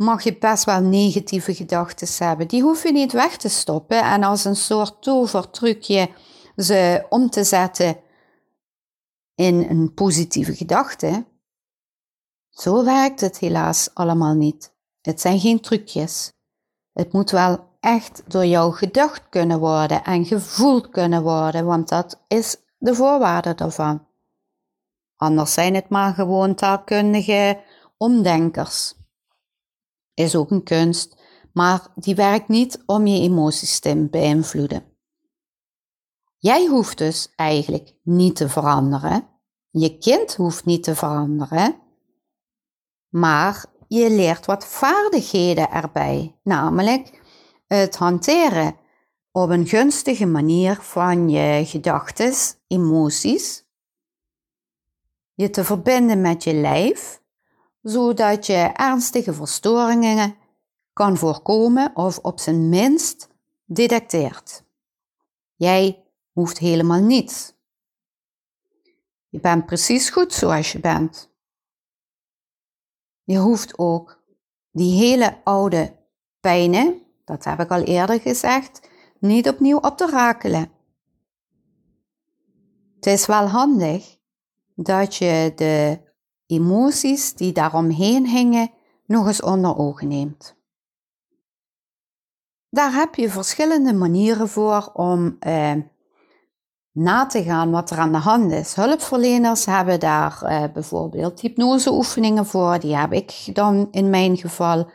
mag 0.00 0.22
je 0.22 0.38
best 0.38 0.64
wel 0.64 0.80
negatieve 0.80 1.54
gedachten 1.54 2.26
hebben. 2.26 2.48
Die 2.48 2.62
hoef 2.62 2.82
je 2.82 2.92
niet 2.92 3.12
weg 3.12 3.36
te 3.36 3.48
stoppen 3.48 4.02
en 4.02 4.22
als 4.22 4.44
een 4.44 4.56
soort 4.56 5.02
tovertrucje 5.02 6.10
ze 6.56 7.06
om 7.08 7.30
te 7.30 7.44
zetten 7.44 7.96
in 9.34 9.66
een 9.68 9.94
positieve 9.94 10.54
gedachte. 10.54 11.26
Zo 12.48 12.84
werkt 12.84 13.20
het 13.20 13.38
helaas 13.38 13.90
allemaal 13.94 14.34
niet. 14.34 14.74
Het 15.00 15.20
zijn 15.20 15.40
geen 15.40 15.60
trucjes. 15.60 16.32
Het 16.92 17.12
moet 17.12 17.30
wel 17.30 17.68
echt 17.80 18.22
door 18.26 18.46
jou 18.46 18.72
gedacht 18.74 19.28
kunnen 19.28 19.58
worden 19.58 20.04
en 20.04 20.24
gevoeld 20.24 20.88
kunnen 20.88 21.22
worden, 21.22 21.64
want 21.64 21.88
dat 21.88 22.24
is 22.28 22.56
de 22.78 22.94
voorwaarde 22.94 23.54
daarvan. 23.54 24.06
Anders 25.16 25.52
zijn 25.52 25.74
het 25.74 25.88
maar 25.88 26.14
gewoon 26.14 26.54
taalkundige 26.54 27.60
omdenkers. 27.96 28.98
Is 30.14 30.36
ook 30.36 30.50
een 30.50 30.62
kunst, 30.62 31.16
maar 31.52 31.86
die 31.94 32.14
werkt 32.14 32.48
niet 32.48 32.82
om 32.86 33.06
je 33.06 33.20
emoties 33.20 33.78
te 33.78 34.08
beïnvloeden. 34.10 34.84
Jij 36.36 36.66
hoeft 36.66 36.98
dus 36.98 37.32
eigenlijk 37.36 37.94
niet 38.02 38.36
te 38.36 38.48
veranderen. 38.48 39.28
Je 39.70 39.98
kind 39.98 40.34
hoeft 40.34 40.64
niet 40.64 40.82
te 40.82 40.94
veranderen. 40.94 41.76
Maar 43.08 43.64
je 43.88 44.10
leert 44.10 44.46
wat 44.46 44.66
vaardigheden 44.66 45.70
erbij, 45.70 46.38
namelijk 46.42 47.22
het 47.66 47.96
hanteren 47.96 48.76
op 49.32 49.50
een 49.50 49.66
gunstige 49.66 50.26
manier 50.26 50.76
van 50.76 51.28
je 51.28 51.66
gedachten, 51.66 52.32
emoties, 52.66 53.64
je 55.34 55.50
te 55.50 55.64
verbinden 55.64 56.20
met 56.20 56.44
je 56.44 56.54
lijf, 56.54 57.19
zodat 57.82 58.46
je 58.46 58.72
ernstige 58.74 59.32
verstoringen 59.32 60.36
kan 60.92 61.16
voorkomen 61.16 61.96
of 61.96 62.18
op 62.18 62.40
zijn 62.40 62.68
minst 62.68 63.28
detecteert. 63.64 64.64
Jij 65.54 66.04
hoeft 66.32 66.58
helemaal 66.58 67.00
niets. 67.00 67.54
Je 69.28 69.40
bent 69.40 69.66
precies 69.66 70.10
goed 70.10 70.32
zoals 70.32 70.72
je 70.72 70.80
bent. 70.80 71.30
Je 73.22 73.38
hoeft 73.38 73.78
ook 73.78 74.22
die 74.70 74.98
hele 74.98 75.40
oude 75.44 75.96
pijnen, 76.40 77.02
dat 77.24 77.44
heb 77.44 77.60
ik 77.60 77.70
al 77.70 77.82
eerder 77.82 78.20
gezegd, 78.20 78.88
niet 79.18 79.48
opnieuw 79.48 79.78
op 79.78 79.96
te 79.96 80.06
rakelen. 80.06 80.72
Het 82.94 83.06
is 83.06 83.26
wel 83.26 83.46
handig 83.46 84.18
dat 84.74 85.16
je 85.16 85.52
de 85.56 86.09
emoties 86.50 87.34
die 87.34 87.52
daaromheen 87.52 88.26
hingen 88.26 88.70
nog 89.06 89.26
eens 89.26 89.42
onder 89.42 89.76
ogen 89.76 90.08
neemt. 90.08 90.58
Daar 92.70 92.92
heb 92.92 93.14
je 93.14 93.30
verschillende 93.30 93.92
manieren 93.92 94.48
voor 94.48 94.90
om 94.92 95.36
eh, 95.40 95.72
na 96.92 97.26
te 97.26 97.42
gaan 97.42 97.70
wat 97.70 97.90
er 97.90 97.98
aan 97.98 98.12
de 98.12 98.18
hand 98.18 98.52
is. 98.52 98.74
Hulpverleners 98.74 99.64
hebben 99.64 100.00
daar 100.00 100.40
uh, 100.42 100.64
bijvoorbeeld 100.72 101.40
hypnoseoefeningen 101.40 102.46
voor, 102.46 102.78
die 102.78 102.96
heb 102.96 103.12
ik 103.12 103.50
dan 103.52 103.88
in 103.90 104.10
mijn 104.10 104.36
geval. 104.36 104.90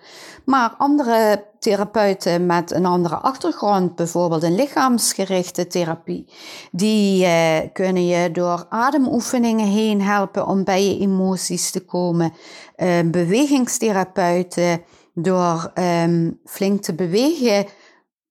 Maar 0.46 0.76
andere 0.78 1.46
therapeuten 1.66 2.46
met 2.46 2.72
een 2.72 2.86
andere 2.86 3.16
achtergrond, 3.16 3.96
bijvoorbeeld 3.96 4.44
een 4.44 4.56
lichaamsgerichte 4.56 5.68
therapie, 5.68 6.26
die 6.72 7.26
uh, 7.26 7.58
kunnen 7.74 8.08
je 8.08 8.32
door 8.32 8.66
ademoefeningen 8.70 9.68
heen 9.68 10.02
helpen 10.02 10.48
om 10.48 10.64
bij 10.64 10.86
je 10.86 11.00
emoties 11.00 11.72
te 11.72 11.86
komen. 11.86 12.34
Uh, 12.78 13.00
bewegingstherapeuten, 13.06 14.82
door 15.14 15.72
um, 15.74 16.40
flink 16.46 16.82
te 16.82 16.94
bewegen, 16.94 17.66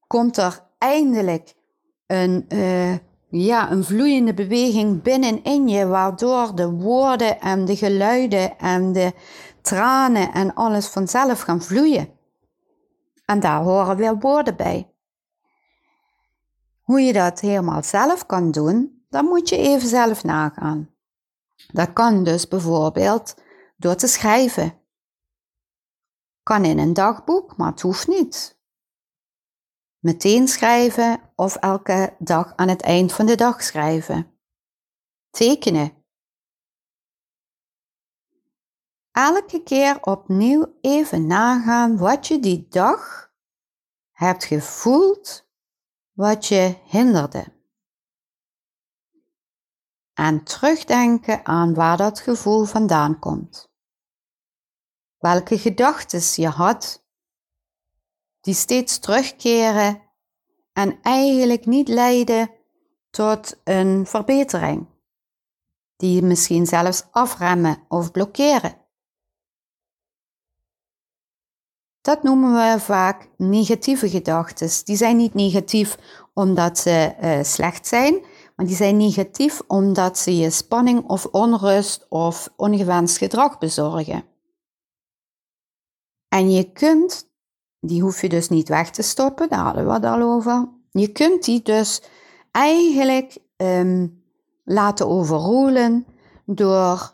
komt 0.07 0.37
er 0.37 0.61
eindelijk 0.79 1.55
een 2.07 2.47
ja, 3.29 3.71
een 3.71 3.85
vloeiende 3.85 4.35
beweging 4.35 5.03
binnenin 5.03 5.69
je, 5.69 5.87
waardoor 5.87 6.55
de 6.55 6.71
woorden 6.71 7.41
en 7.41 7.65
de 7.65 7.77
geluiden 7.77 8.59
en 8.59 8.93
de 8.93 9.13
tranen 9.63 10.33
en 10.33 10.55
alles 10.55 10.87
vanzelf 10.87 11.41
gaan 11.41 11.63
vloeien. 11.63 12.09
En 13.25 13.41
daar 13.41 13.63
horen 13.63 13.97
weer 13.97 14.19
woorden 14.19 14.57
bij. 14.57 14.93
Hoe 16.81 17.01
je 17.01 17.13
dat 17.13 17.41
helemaal 17.41 17.83
zelf 17.83 18.27
kan 18.27 18.51
doen, 18.51 19.05
dan 19.09 19.25
moet 19.25 19.49
je 19.49 19.57
even 19.57 19.89
zelf 19.89 20.25
nagaan. 20.25 20.91
Dat 21.73 21.93
kan 21.93 22.25
dus 22.25 22.49
bijvoorbeeld 22.49 23.35
door 23.77 23.95
te 23.95 24.07
schrijven. 24.07 24.79
Kan 26.43 26.65
in 26.65 26.79
een 26.79 26.95
dagboek, 26.95 27.57
maar 27.57 27.71
het 27.71 27.81
hoeft 27.81 28.09
niet 28.09 28.55
meteen 30.05 30.49
schrijven 30.49 31.21
of 31.35 31.57
elke 31.57 32.17
dag 32.19 32.53
aan 32.57 32.69
het 32.69 32.83
eind 32.83 33.13
van 33.13 33.27
de 33.27 33.35
dag 33.35 33.63
schrijven. 33.63 34.39
Tekenen. 35.31 36.04
Elke 39.15 39.63
keer 39.63 40.03
opnieuw 40.03 40.75
even 40.81 41.27
nagaan 41.27 41.97
wat 41.97 42.27
je 42.27 42.41
die 42.41 42.67
dag 42.69 43.33
hebt 44.11 44.45
gevoeld, 44.45 45.49
wat 46.13 46.47
je 46.47 46.77
hinderde. 46.85 47.45
En 50.15 50.45
terugdenken 50.45 51.47
aan 51.47 51.75
waar 51.75 51.97
dat 51.97 52.21
gevoel 52.21 52.65
vandaan 52.65 53.19
komt. 53.19 53.73
Welke 55.19 55.59
gedachten 55.59 56.43
je 56.43 56.49
had 56.49 57.07
die 58.41 58.55
steeds 58.55 58.99
terugkeren 58.99 60.03
en 60.73 60.99
eigenlijk 61.03 61.67
niet 61.67 61.89
leiden 61.89 62.51
tot 63.11 63.61
een 63.65 64.07
verbetering, 64.07 64.87
die 65.97 66.15
je 66.15 66.23
misschien 66.23 66.67
zelfs 66.67 67.07
afremmen 67.11 67.85
of 67.89 68.11
blokkeren. 68.11 68.83
Dat 72.05 72.23
noemen 72.23 72.53
we 72.53 72.81
vaak 72.81 73.29
negatieve 73.37 74.09
gedachten. 74.09 74.71
Die 74.85 74.97
zijn 74.97 75.17
niet 75.17 75.35
negatief 75.35 75.99
omdat 76.35 76.79
ze 76.79 77.15
uh, 77.23 77.43
slecht 77.43 77.87
zijn, 77.87 78.25
maar 78.57 78.67
die 78.67 78.77
zijn 78.77 78.97
negatief 78.97 79.63
omdat 79.67 80.19
ze 80.19 80.37
je 80.37 80.51
spanning 80.51 81.09
of 81.09 81.27
onrust 81.27 82.07
of 82.09 82.53
ongewenst 82.57 83.19
gedrag 83.19 83.59
bezorgen. 83.59 84.25
En 86.29 86.51
je 86.51 86.73
kunt, 86.73 87.29
die 87.81 88.03
hoef 88.03 88.21
je 88.21 88.29
dus 88.29 88.49
niet 88.49 88.69
weg 88.69 88.91
te 88.91 89.03
stoppen, 89.03 89.49
daar 89.49 89.65
hadden 89.65 89.87
we 89.87 89.93
het 89.93 90.05
al 90.05 90.23
over. 90.23 90.69
Je 90.91 91.09
kunt 91.09 91.45
die 91.45 91.63
dus 91.63 92.03
eigenlijk 92.51 93.39
ehm, 93.57 94.07
laten 94.65 95.09
overroelen 95.09 96.07
door 96.47 97.13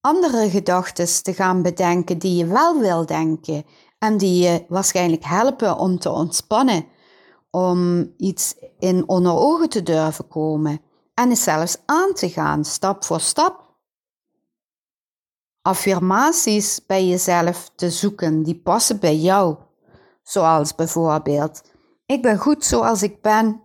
andere 0.00 0.50
gedachten 0.50 1.22
te 1.22 1.34
gaan 1.34 1.62
bedenken 1.62 2.18
die 2.18 2.36
je 2.36 2.46
wel 2.46 2.78
wil 2.78 3.06
denken 3.06 3.64
en 3.98 4.16
die 4.16 4.42
je 4.42 4.64
waarschijnlijk 4.68 5.24
helpen 5.24 5.76
om 5.76 5.98
te 5.98 6.10
ontspannen, 6.10 6.86
om 7.50 8.12
iets 8.16 8.54
in 8.78 9.08
onder 9.08 9.32
ogen 9.32 9.68
te 9.68 9.82
durven 9.82 10.28
komen 10.28 10.80
en 11.14 11.30
het 11.30 11.38
zelfs 11.38 11.76
aan 11.86 12.12
te 12.12 12.30
gaan, 12.30 12.64
stap 12.64 13.04
voor 13.04 13.20
stap. 13.20 13.64
Affirmaties 15.62 16.86
bij 16.86 17.06
jezelf 17.06 17.70
te 17.74 17.90
zoeken 17.90 18.42
die 18.42 18.60
passen 18.60 19.00
bij 19.00 19.16
jou, 19.16 19.56
zoals 20.22 20.74
bijvoorbeeld: 20.74 21.62
Ik 22.06 22.22
ben 22.22 22.38
goed 22.38 22.64
zoals 22.64 23.02
ik 23.02 23.22
ben. 23.22 23.62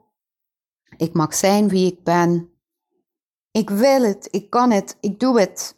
Ik 0.98 1.14
mag 1.14 1.36
zijn 1.36 1.68
wie 1.68 1.92
ik 1.92 2.04
ben. 2.04 2.50
Ik 3.52 3.70
wil 3.70 4.02
het, 4.02 4.28
ik 4.32 4.50
kan 4.50 4.72
het, 4.72 4.98
ik 5.00 5.20
doe 5.20 5.40
het. 5.40 5.76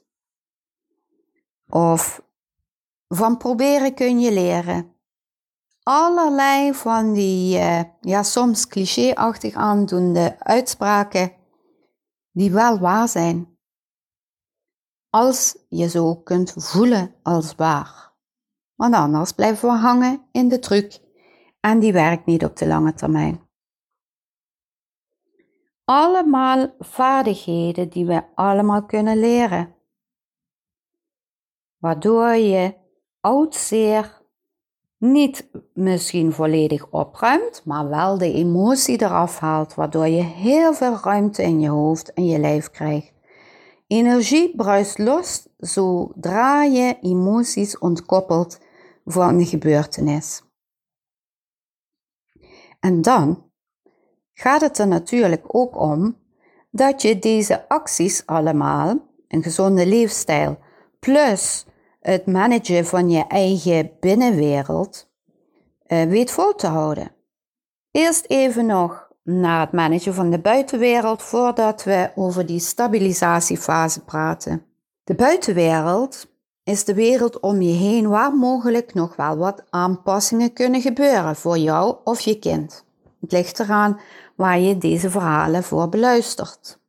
Of 1.70 2.22
van 3.16 3.38
proberen 3.38 3.94
kun 3.94 4.20
je 4.20 4.32
leren. 4.32 4.96
Allerlei 5.84 6.74
van 6.74 7.14
die, 7.14 7.58
uh, 7.58 7.82
ja, 8.02 8.24
soms 8.24 8.68
clichéachtig 8.68 9.54
aandoende 9.54 10.36
uitspraken 10.40 11.32
die 12.32 12.52
wel 12.52 12.80
waar 12.80 13.08
zijn. 13.08 13.58
Als 15.10 15.58
je 15.70 15.90
zo 15.90 16.16
kunt 16.16 16.54
voelen 16.58 17.16
als 17.24 17.56
waar. 17.56 18.14
Want 18.76 18.96
anders 18.96 19.32
blijven 19.32 19.70
we 19.70 19.76
hangen 19.76 20.28
in 20.32 20.48
de 20.48 20.60
truc 20.60 21.00
en 21.60 21.80
die 21.80 21.94
werkt 21.94 22.26
niet 22.26 22.46
op 22.46 22.58
de 22.58 22.68
lange 22.68 22.94
termijn. 22.94 23.42
Allemaal 25.86 26.76
vaardigheden 26.80 27.90
die 27.90 28.06
we 28.06 28.24
allemaal 28.36 28.86
kunnen 28.86 29.18
leren. 29.18 29.76
Waardoor 31.78 32.34
je 32.34 32.82
oud 33.24 33.56
zeer 33.56 34.22
niet 34.98 35.50
misschien 35.74 36.34
volledig 36.34 36.88
opruimt, 36.90 37.62
maar 37.66 37.90
wel 37.90 38.18
de 38.18 38.34
emotie 38.34 39.02
eraf 39.02 39.40
haalt, 39.40 39.74
waardoor 39.74 40.08
je 40.08 40.22
heel 40.22 40.74
veel 40.74 40.98
ruimte 41.04 41.44
in 41.44 41.60
je 41.60 41.70
hoofd 41.70 42.14
en 42.14 42.26
je 42.26 42.40
lijf 42.40 42.70
krijgt. 42.70 43.14
Energie 43.88 44.56
bruist 44.56 44.98
los 44.98 45.48
zodra 45.58 46.64
je 46.64 46.98
emoties 47.02 47.78
ontkoppelt 47.78 48.60
van 49.06 49.40
een 49.40 49.46
gebeurtenis. 49.46 50.44
En 52.80 53.02
dan 53.02 53.52
gaat 54.34 54.62
het 54.62 54.78
er 54.78 54.88
natuurlijk 54.88 55.44
ook 55.48 55.80
om 55.80 56.18
dat 56.72 57.02
je 57.02 57.20
deze 57.20 57.70
acties 57.70 58.26
allemaal, 58.26 59.08
een 59.28 59.44
gezonde 59.44 59.86
leefstijl, 59.86 60.58
plus 61.00 61.66
het 62.04 62.26
managen 62.26 62.86
van 62.86 63.10
je 63.10 63.28
eigen 63.28 63.92
binnenwereld 64.00 65.12
uh, 65.88 66.04
weet 66.04 66.32
vol 66.32 66.56
te 66.56 66.68
houden. 66.68 67.12
Eerst 67.92 68.26
even 68.28 68.66
nog 68.66 69.08
naar 69.24 69.60
het 69.60 69.72
managen 69.72 70.14
van 70.14 70.30
de 70.30 70.40
buitenwereld 70.40 71.22
voordat 71.22 71.84
we 71.84 72.12
over 72.16 72.46
die 72.46 72.60
stabilisatiefase 72.60 74.04
praten. 74.04 74.66
De 75.04 75.16
buitenwereld 75.16 76.28
is 76.64 76.84
de 76.84 76.94
wereld 76.94 77.40
om 77.40 77.62
je 77.62 77.74
heen 77.74 78.10
waar 78.10 78.34
mogelijk 78.34 78.94
nog 78.94 79.16
wel 79.16 79.38
wat 79.38 79.64
aanpassingen 79.70 80.54
kunnen 80.54 80.82
gebeuren 80.82 81.36
voor 81.36 81.58
jou 81.58 81.96
of 82.04 82.20
je 82.20 82.40
kind. 82.40 82.86
Het 83.22 83.32
ligt 83.32 83.60
eraan 83.60 84.00
waar 84.36 84.60
je 84.60 84.78
deze 84.78 85.10
verhalen 85.10 85.64
voor 85.64 85.90
beluistert. 85.90 86.80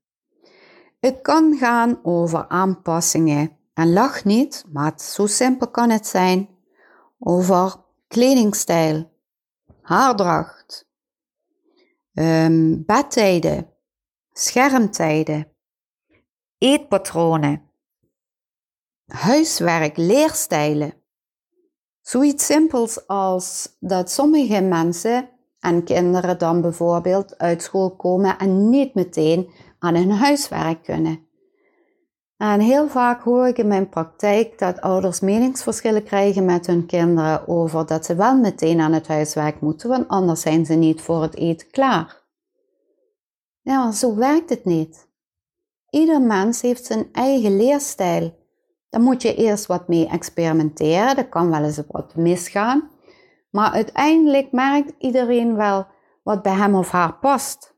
Het 1.01 1.19
kan 1.23 1.57
gaan 1.57 1.99
over 2.03 2.49
aanpassingen 2.49 3.51
en 3.75 3.93
lach 3.93 4.25
niet, 4.25 4.65
maar 4.73 4.93
zo 4.97 5.27
simpel 5.27 5.71
kan 5.71 5.91
het 5.91 6.07
zijn 6.07 6.49
over 7.19 7.77
kledingstijl, 8.09 9.11
haardracht, 9.81 10.89
um, 12.13 12.85
bedtijden, 12.85 13.71
schermtijden, 14.33 15.53
eetpatronen, 16.59 17.71
huiswerk, 19.07 19.97
leerstijlen. 19.97 20.95
Zoiets 22.01 22.47
simpels 22.47 23.07
als 23.07 23.77
dat 23.81 24.11
sommige 24.11 24.61
mensen 24.61 25.29
en 25.61 25.85
kinderen 25.85 26.39
dan 26.39 26.61
bijvoorbeeld 26.61 27.39
uit 27.39 27.63
school 27.63 27.97
komen 27.97 28.39
en 28.39 28.69
niet 28.69 28.95
meteen 28.95 29.51
aan 29.79 29.95
hun 29.95 30.11
huiswerk 30.11 30.83
kunnen. 30.83 31.24
En 32.37 32.61
heel 32.61 32.89
vaak 32.89 33.23
hoor 33.23 33.47
ik 33.47 33.59
in 33.59 33.67
mijn 33.67 33.89
praktijk 33.89 34.59
dat 34.59 34.81
ouders 34.81 35.21
meningsverschillen 35.21 36.05
krijgen 36.05 36.45
met 36.45 36.67
hun 36.67 36.87
kinderen 36.87 37.49
over 37.49 37.87
dat 37.87 38.05
ze 38.05 38.15
wel 38.15 38.37
meteen 38.37 38.81
aan 38.81 38.93
het 38.93 39.09
huiswerk 39.09 39.61
moeten, 39.61 39.89
want 39.89 40.09
anders 40.09 40.41
zijn 40.41 40.67
ze 40.67 40.75
niet 40.75 41.01
voor 41.01 41.23
het 41.23 41.37
eten 41.37 41.71
klaar. 41.71 42.23
Ja, 43.61 43.85
maar 43.85 43.95
zo 43.95 44.15
werkt 44.15 44.51
het 44.51 44.65
niet. 44.65 45.09
Ieder 45.91 46.23
mens 46.23 46.61
heeft 46.61 46.85
zijn 46.85 47.09
eigen 47.13 47.57
leerstijl. 47.57 48.35
Daar 48.89 49.01
moet 49.01 49.23
je 49.23 49.35
eerst 49.35 49.67
wat 49.67 49.89
mee 49.89 50.09
experimenteren, 50.09 51.17
dat 51.17 51.29
kan 51.29 51.51
wel 51.51 51.63
eens 51.63 51.81
wat 51.89 52.15
misgaan. 52.15 52.91
Maar 53.51 53.71
uiteindelijk 53.71 54.53
merkt 54.53 54.93
iedereen 54.99 55.57
wel 55.57 55.87
wat 56.23 56.43
bij 56.43 56.53
hem 56.53 56.75
of 56.75 56.91
haar 56.91 57.15
past. 57.15 57.75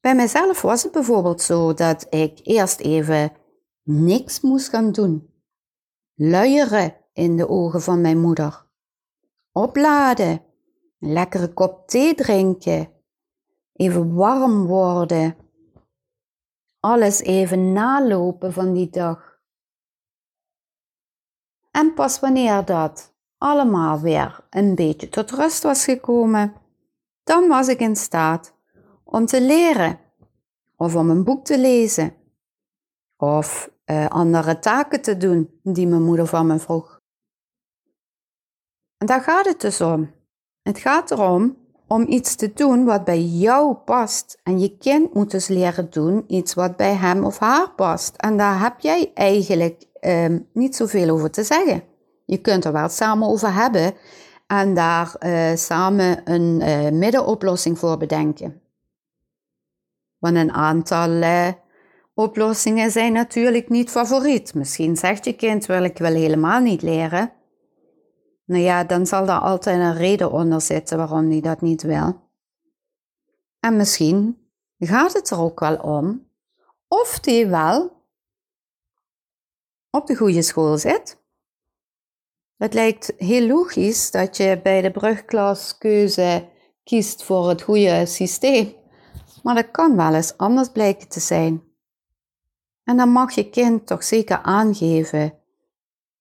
Bij 0.00 0.14
mezelf 0.14 0.62
was 0.62 0.82
het 0.82 0.92
bijvoorbeeld 0.92 1.42
zo 1.42 1.74
dat 1.74 2.06
ik 2.10 2.40
eerst 2.42 2.80
even 2.80 3.32
niks 3.86 4.40
moest 4.40 4.68
gaan 4.68 4.92
doen. 4.92 5.30
Luieren 6.14 6.96
in 7.12 7.36
de 7.36 7.48
ogen 7.48 7.82
van 7.82 8.00
mijn 8.00 8.20
moeder. 8.20 8.66
Opladen. 9.52 10.42
Een 11.00 11.12
lekkere 11.12 11.52
kop 11.52 11.88
thee 11.88 12.14
drinken. 12.14 12.92
Even 13.72 14.14
warm 14.14 14.66
worden. 14.66 15.36
Alles 16.80 17.20
even 17.20 17.72
nalopen 17.72 18.52
van 18.52 18.72
die 18.72 18.90
dag. 18.90 19.38
En 21.70 21.94
pas 21.94 22.20
wanneer 22.20 22.64
dat 22.64 23.14
allemaal 23.38 24.00
weer 24.00 24.46
een 24.50 24.74
beetje 24.74 25.08
tot 25.08 25.30
rust 25.30 25.62
was 25.62 25.84
gekomen, 25.84 26.54
dan 27.24 27.48
was 27.48 27.68
ik 27.68 27.80
in 27.80 27.96
staat 27.96 28.54
om 29.04 29.26
te 29.26 29.42
leren 29.42 29.98
of 30.76 30.94
om 30.94 31.10
een 31.10 31.24
boek 31.24 31.44
te 31.44 31.58
lezen 31.58 32.14
of 33.16 33.70
uh, 33.86 34.06
andere 34.06 34.58
taken 34.58 35.02
te 35.02 35.16
doen 35.16 35.60
die 35.62 35.86
mijn 35.86 36.02
moeder 36.02 36.26
van 36.26 36.46
me 36.46 36.58
vroeg. 36.58 37.00
En 38.98 39.06
daar 39.06 39.20
gaat 39.20 39.46
het 39.46 39.60
dus 39.60 39.80
om. 39.80 40.10
Het 40.62 40.78
gaat 40.78 41.10
erom 41.10 41.56
om 41.88 42.06
iets 42.08 42.34
te 42.34 42.52
doen 42.52 42.84
wat 42.84 43.04
bij 43.04 43.22
jou 43.22 43.74
past. 43.74 44.40
En 44.42 44.58
je 44.58 44.76
kind 44.76 45.14
moet 45.14 45.30
dus 45.30 45.48
leren 45.48 45.90
doen 45.90 46.24
iets 46.26 46.54
wat 46.54 46.76
bij 46.76 46.94
hem 46.94 47.24
of 47.24 47.38
haar 47.38 47.70
past. 47.70 48.16
En 48.16 48.36
daar 48.36 48.60
heb 48.60 48.80
jij 48.80 49.10
eigenlijk 49.14 49.84
uh, 50.00 50.38
niet 50.52 50.76
zoveel 50.76 51.10
over 51.10 51.30
te 51.30 51.44
zeggen. 51.44 51.82
Je 52.24 52.38
kunt 52.38 52.64
er 52.64 52.72
wel 52.72 52.88
samen 52.88 53.28
over 53.28 53.54
hebben 53.54 53.94
en 54.46 54.74
daar 54.74 55.16
uh, 55.20 55.56
samen 55.56 56.30
een 56.32 56.60
uh, 56.60 56.90
middenoplossing 56.98 57.78
voor 57.78 57.96
bedenken. 57.96 58.60
Want 60.18 60.36
een 60.36 60.52
aantal 60.52 61.08
Oplossingen 62.18 62.90
zijn 62.90 63.12
natuurlijk 63.12 63.68
niet 63.68 63.90
favoriet. 63.90 64.54
Misschien 64.54 64.96
zegt 64.96 65.24
je 65.24 65.32
kind 65.32 65.66
wil 65.66 65.84
ik 65.84 65.98
wel 65.98 66.12
helemaal 66.12 66.60
niet 66.60 66.82
leren. 66.82 67.32
Nou 68.44 68.62
ja, 68.62 68.84
dan 68.84 69.06
zal 69.06 69.28
er 69.28 69.38
altijd 69.38 69.80
een 69.80 69.94
reden 69.94 70.32
onder 70.32 70.60
zitten 70.60 70.98
waarom 70.98 71.30
hij 71.30 71.40
dat 71.40 71.60
niet 71.60 71.82
wil. 71.82 72.20
En 73.60 73.76
misschien 73.76 74.48
gaat 74.78 75.12
het 75.12 75.30
er 75.30 75.40
ook 75.40 75.60
wel 75.60 75.76
om 75.76 76.28
of 76.88 77.20
die 77.20 77.46
wel 77.46 78.04
op 79.90 80.06
de 80.06 80.16
goede 80.16 80.42
school 80.42 80.78
zit. 80.78 81.22
Het 82.56 82.74
lijkt 82.74 83.12
heel 83.16 83.46
logisch 83.46 84.10
dat 84.10 84.36
je 84.36 84.60
bij 84.62 84.82
de 84.82 84.90
brugklaskeuze 84.90 86.48
kiest 86.84 87.22
voor 87.22 87.48
het 87.48 87.62
goede 87.62 88.06
systeem, 88.06 88.74
maar 89.42 89.54
dat 89.54 89.70
kan 89.70 89.96
wel 89.96 90.14
eens 90.14 90.36
anders 90.36 90.68
blijken 90.68 91.08
te 91.08 91.20
zijn. 91.20 91.65
En 92.86 92.96
dan 92.96 93.08
mag 93.08 93.32
je 93.32 93.50
kind 93.50 93.86
toch 93.86 94.04
zeker 94.04 94.42
aangeven, 94.42 95.38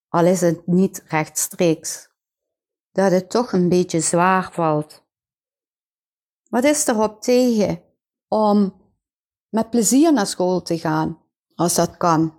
al 0.07 0.25
is 0.25 0.41
het 0.41 0.67
niet 0.67 1.03
rechtstreeks, 1.07 2.09
dat 2.91 3.11
het 3.11 3.29
toch 3.29 3.51
een 3.51 3.69
beetje 3.69 3.99
zwaar 3.99 4.53
valt. 4.53 5.03
Wat 6.49 6.63
is 6.63 6.87
erop 6.87 7.21
tegen 7.21 7.81
om 8.27 8.81
met 9.49 9.69
plezier 9.69 10.13
naar 10.13 10.27
school 10.27 10.61
te 10.61 10.77
gaan, 10.77 11.21
als 11.55 11.75
dat 11.75 11.97
kan, 11.97 12.33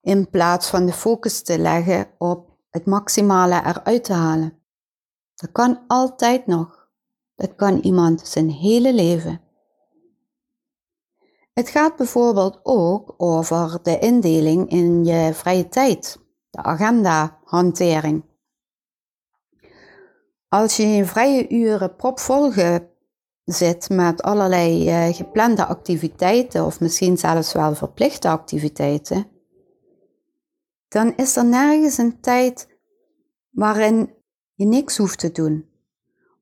in 0.00 0.30
plaats 0.30 0.68
van 0.68 0.86
de 0.86 0.92
focus 0.92 1.42
te 1.42 1.58
leggen 1.58 2.10
op 2.18 2.56
het 2.70 2.86
maximale 2.86 3.54
eruit 3.54 4.04
te 4.04 4.12
halen. 4.12 4.62
Dat 5.34 5.52
kan 5.52 5.84
altijd 5.86 6.46
nog. 6.46 6.88
Dat 7.34 7.54
kan 7.54 7.78
iemand 7.78 8.28
zijn 8.28 8.50
hele 8.50 8.94
leven. 8.94 9.40
Het 11.58 11.68
gaat 11.68 11.96
bijvoorbeeld 11.96 12.60
ook 12.62 13.14
over 13.16 13.78
de 13.82 13.98
indeling 13.98 14.70
in 14.70 15.04
je 15.04 15.34
vrije 15.34 15.68
tijd, 15.68 16.18
de 16.50 16.62
agenda-hantering. 16.62 18.24
Als 20.48 20.76
je 20.76 20.82
in 20.82 21.06
vrije 21.06 21.48
uren 21.48 21.96
propvol 21.96 22.52
zit 23.44 23.88
met 23.88 24.22
allerlei 24.22 24.88
uh, 24.88 25.14
geplande 25.14 25.64
activiteiten 25.64 26.64
of 26.64 26.80
misschien 26.80 27.18
zelfs 27.18 27.52
wel 27.52 27.74
verplichte 27.74 28.28
activiteiten, 28.28 29.26
dan 30.88 31.12
is 31.16 31.36
er 31.36 31.44
nergens 31.44 31.98
een 31.98 32.20
tijd 32.20 32.78
waarin 33.50 34.14
je 34.54 34.66
niks 34.66 34.96
hoeft 34.96 35.18
te 35.18 35.32
doen. 35.32 35.68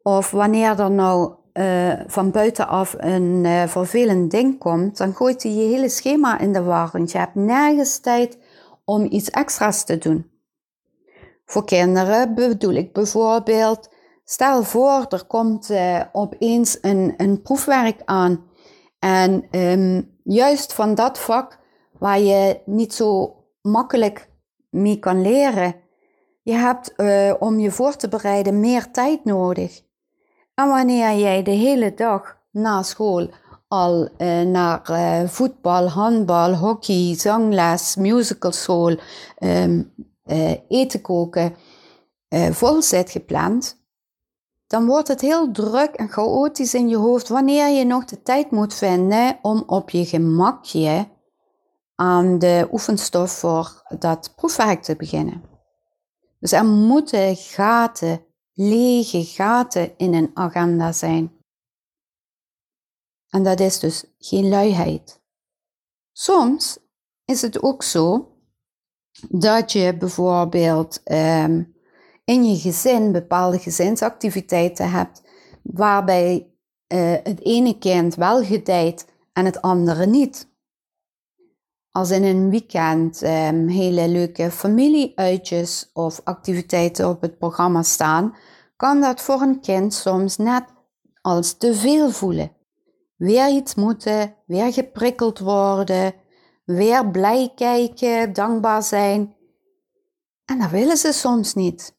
Of 0.02 0.30
wanneer 0.30 0.80
er 0.80 0.90
nou 0.90 1.34
uh, 1.58 1.92
van 2.06 2.30
buitenaf 2.30 2.94
een 2.98 3.44
uh, 3.44 3.66
vervelend 3.66 4.30
ding 4.30 4.58
komt, 4.58 4.96
dan 4.96 5.14
gooit 5.14 5.42
hij 5.42 5.52
je 5.52 5.68
hele 5.68 5.88
schema 5.88 6.38
in 6.38 6.52
de 6.52 6.62
war. 6.62 6.88
Want 6.92 7.12
je 7.12 7.18
hebt 7.18 7.34
nergens 7.34 7.98
tijd 7.98 8.38
om 8.84 9.06
iets 9.10 9.30
extra's 9.30 9.84
te 9.84 9.98
doen. 9.98 10.30
Voor 11.44 11.64
kinderen 11.64 12.34
bedoel 12.34 12.74
ik 12.74 12.92
bijvoorbeeld, 12.92 13.90
stel 14.24 14.62
voor 14.62 15.06
er 15.08 15.24
komt 15.26 15.70
uh, 15.70 16.00
opeens 16.12 16.78
een, 16.80 17.14
een 17.16 17.42
proefwerk 17.42 18.00
aan. 18.04 18.44
En 18.98 19.46
um, 19.50 20.18
juist 20.24 20.72
van 20.72 20.94
dat 20.94 21.18
vak 21.18 21.58
waar 21.98 22.20
je 22.20 22.60
niet 22.64 22.94
zo 22.94 23.36
makkelijk 23.62 24.30
mee 24.70 24.98
kan 24.98 25.22
leren. 25.22 25.74
Je 26.42 26.52
hebt 26.52 26.94
om 27.38 27.58
je 27.58 27.70
voor 27.70 27.96
te 27.96 28.08
bereiden 28.08 28.60
meer 28.60 28.90
tijd 28.90 29.24
nodig. 29.24 29.85
En 30.56 30.68
wanneer 30.68 31.18
jij 31.18 31.42
de 31.42 31.50
hele 31.50 31.94
dag 31.94 32.36
na 32.50 32.82
school 32.82 33.30
al 33.68 34.08
uh, 34.18 34.40
naar 34.42 34.90
uh, 34.90 35.28
voetbal, 35.28 35.88
handbal, 35.88 36.54
hockey, 36.54 37.14
zangles, 37.18 37.96
musical 37.96 38.52
school, 38.52 38.98
um, 39.38 39.92
uh, 40.24 40.54
eten 40.68 41.00
koken 41.00 41.56
vol 42.50 42.82
zit 42.82 43.10
gepland, 43.10 43.84
dan 44.66 44.86
wordt 44.86 45.08
het 45.08 45.20
heel 45.20 45.50
druk 45.50 45.94
en 45.94 46.08
chaotisch 46.08 46.74
in 46.74 46.88
je 46.88 46.96
hoofd 46.96 47.28
wanneer 47.28 47.68
je 47.68 47.84
nog 47.84 48.04
de 48.04 48.22
tijd 48.22 48.50
moet 48.50 48.74
vinden 48.74 49.38
om 49.42 49.62
op 49.66 49.90
je 49.90 50.04
gemakje 50.04 51.08
aan 51.94 52.38
de 52.38 52.68
oefenstof 52.72 53.30
voor 53.30 53.82
dat 53.98 54.32
proefwerk 54.36 54.82
te 54.82 54.96
beginnen. 54.96 55.42
Dus 56.40 56.52
er 56.52 56.64
moeten 56.64 57.36
gaten 57.36 58.25
lege 58.58 59.24
gaten 59.24 59.98
in 59.98 60.14
een 60.14 60.30
agenda 60.34 60.92
zijn. 60.92 61.32
En 63.28 63.42
dat 63.42 63.60
is 63.60 63.78
dus 63.78 64.04
geen 64.18 64.48
luiheid. 64.48 65.20
Soms 66.12 66.78
is 67.24 67.42
het 67.42 67.62
ook 67.62 67.82
zo 67.82 68.30
dat 69.28 69.72
je 69.72 69.96
bijvoorbeeld 69.96 71.00
um, 71.04 71.74
in 72.24 72.44
je 72.44 72.56
gezin 72.58 73.12
bepaalde 73.12 73.58
gezinsactiviteiten 73.58 74.90
hebt 74.90 75.22
waarbij 75.62 76.50
uh, 76.92 77.12
het 77.22 77.44
ene 77.44 77.78
kind 77.78 78.14
wel 78.14 78.44
gedijt 78.44 79.06
en 79.32 79.44
het 79.44 79.62
andere 79.62 80.06
niet. 80.06 80.54
Als 81.96 82.10
in 82.10 82.24
een 82.24 82.50
weekend 82.50 83.22
um, 83.22 83.68
hele 83.68 84.08
leuke 84.08 84.50
familieuitjes 84.50 85.90
of 85.92 86.20
activiteiten 86.24 87.08
op 87.08 87.20
het 87.20 87.38
programma 87.38 87.82
staan, 87.82 88.36
kan 88.76 89.00
dat 89.00 89.20
voor 89.20 89.40
een 89.40 89.60
kind 89.60 89.94
soms 89.94 90.36
net 90.36 90.64
als 91.20 91.52
te 91.52 91.74
veel 91.74 92.10
voelen. 92.10 92.52
Weer 93.16 93.48
iets 93.48 93.74
moeten, 93.74 94.34
weer 94.46 94.72
geprikkeld 94.72 95.38
worden, 95.38 96.14
weer 96.64 97.10
blij 97.10 97.52
kijken, 97.54 98.32
dankbaar 98.32 98.82
zijn. 98.82 99.36
En 100.44 100.58
dat 100.58 100.70
willen 100.70 100.96
ze 100.96 101.12
soms 101.12 101.54
niet. 101.54 101.96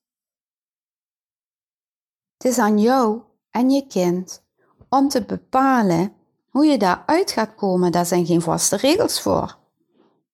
Het 2.37 2.51
is 2.51 2.57
aan 2.57 2.79
jou 2.79 3.21
en 3.51 3.69
je 3.69 3.87
kind 3.87 4.43
om 4.89 5.09
te 5.09 5.25
bepalen 5.25 6.13
hoe 6.49 6.65
je 6.65 6.77
daaruit 6.77 7.31
gaat 7.31 7.55
komen. 7.55 7.91
Daar 7.91 8.05
zijn 8.05 8.25
geen 8.25 8.41
vaste 8.41 8.75
regels 8.75 9.21
voor. 9.21 9.65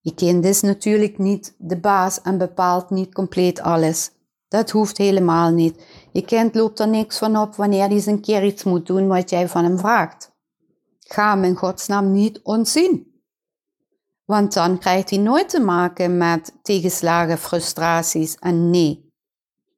Je 0.04 0.14
kind 0.14 0.46
is 0.46 0.62
natuurlijk 0.62 1.18
niet 1.18 1.56
de 1.58 1.80
baas 1.80 2.22
en 2.22 2.38
bepaalt 2.38 2.90
niet 2.90 3.14
compleet 3.14 3.62
alles. 3.62 4.12
Dat 4.48 4.70
hoeft 4.70 4.98
helemaal 4.98 5.52
niet. 5.52 5.84
Je 6.12 6.26
kind 6.26 6.56
loopt 6.56 6.80
er 6.80 6.88
niks 6.88 7.18
van 7.18 7.38
op 7.38 7.56
wanneer 7.56 7.80
hij 7.80 7.92
eens 7.92 8.06
een 8.06 8.22
keer 8.22 8.44
iets 8.44 8.64
moet 8.64 8.86
doen 8.88 9.08
wat 9.08 9.30
jij 9.30 9.48
van 9.48 9.64
hem 9.64 9.78
vraagt. 9.78 10.32
Ga 11.00 11.34
hem 11.34 11.44
in 11.44 11.56
godsnaam 11.56 12.12
niet 12.12 12.40
ontzien. 12.42 13.22
Want 14.26 14.54
dan 14.54 14.78
krijgt 14.78 15.10
hij 15.10 15.20
nooit 15.20 15.50
te 15.50 15.60
maken 15.60 16.18
met 16.18 16.54
tegenslagen, 16.62 17.38
frustraties 17.38 18.36
en 18.36 18.70
nee. 18.70 19.12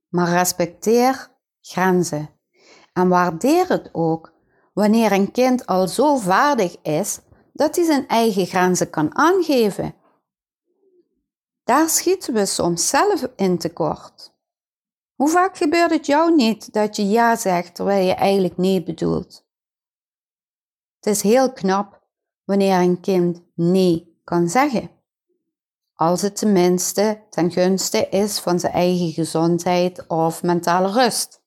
Maar 0.10 0.30
respecteer 0.30 1.32
grenzen. 1.62 2.30
En 2.94 3.08
waardeer 3.08 3.68
het 3.68 3.90
ook 3.92 4.34
wanneer 4.74 5.12
een 5.12 5.32
kind 5.32 5.66
al 5.66 5.88
zo 5.88 6.16
vaardig 6.16 6.76
is 6.82 7.20
dat 7.54 7.76
hij 7.76 7.86
zijn 7.86 8.08
eigen 8.08 8.46
grenzen 8.46 8.90
kan 8.90 9.18
aangeven. 9.18 10.04
Daar 11.65 11.89
schieten 11.89 12.34
we 12.34 12.45
soms 12.45 12.89
zelf 12.89 13.28
in 13.36 13.58
tekort. 13.58 14.34
Hoe 15.15 15.30
vaak 15.30 15.58
gebeurt 15.58 15.91
het 15.91 16.06
jou 16.06 16.36
niet 16.36 16.73
dat 16.73 16.95
je 16.95 17.08
ja 17.08 17.36
zegt 17.36 17.75
terwijl 17.75 18.08
je 18.08 18.13
eigenlijk 18.13 18.58
nee 18.58 18.84
bedoelt? 18.84 19.45
Het 20.99 21.06
is 21.13 21.21
heel 21.21 21.54
knap 21.54 22.01
wanneer 22.43 22.80
een 22.80 22.99
kind 22.99 23.41
nee 23.56 24.19
kan 24.23 24.49
zeggen. 24.49 24.91
Als 25.93 26.21
het 26.21 26.36
tenminste 26.36 27.23
ten 27.30 27.51
gunste 27.51 28.10
is 28.10 28.39
van 28.39 28.60
zijn 28.60 28.73
eigen 28.73 29.12
gezondheid 29.12 30.08
of 30.08 30.43
mentale 30.43 30.91
rust. 30.91 31.41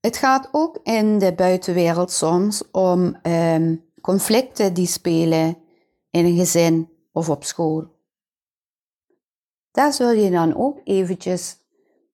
Het 0.00 0.16
gaat 0.16 0.48
ook 0.50 0.78
in 0.82 1.18
de 1.18 1.34
buitenwereld 1.34 2.10
soms 2.10 2.70
om 2.70 3.18
um, 3.22 3.84
conflicten 4.00 4.74
die 4.74 4.86
spelen 4.86 5.58
in 6.10 6.24
een 6.24 6.36
gezin 6.36 6.90
of 7.12 7.28
op 7.28 7.44
school. 7.44 7.91
Daar 9.72 9.92
zul 9.92 10.10
je 10.10 10.30
dan 10.30 10.56
ook 10.56 10.80
eventjes 10.84 11.60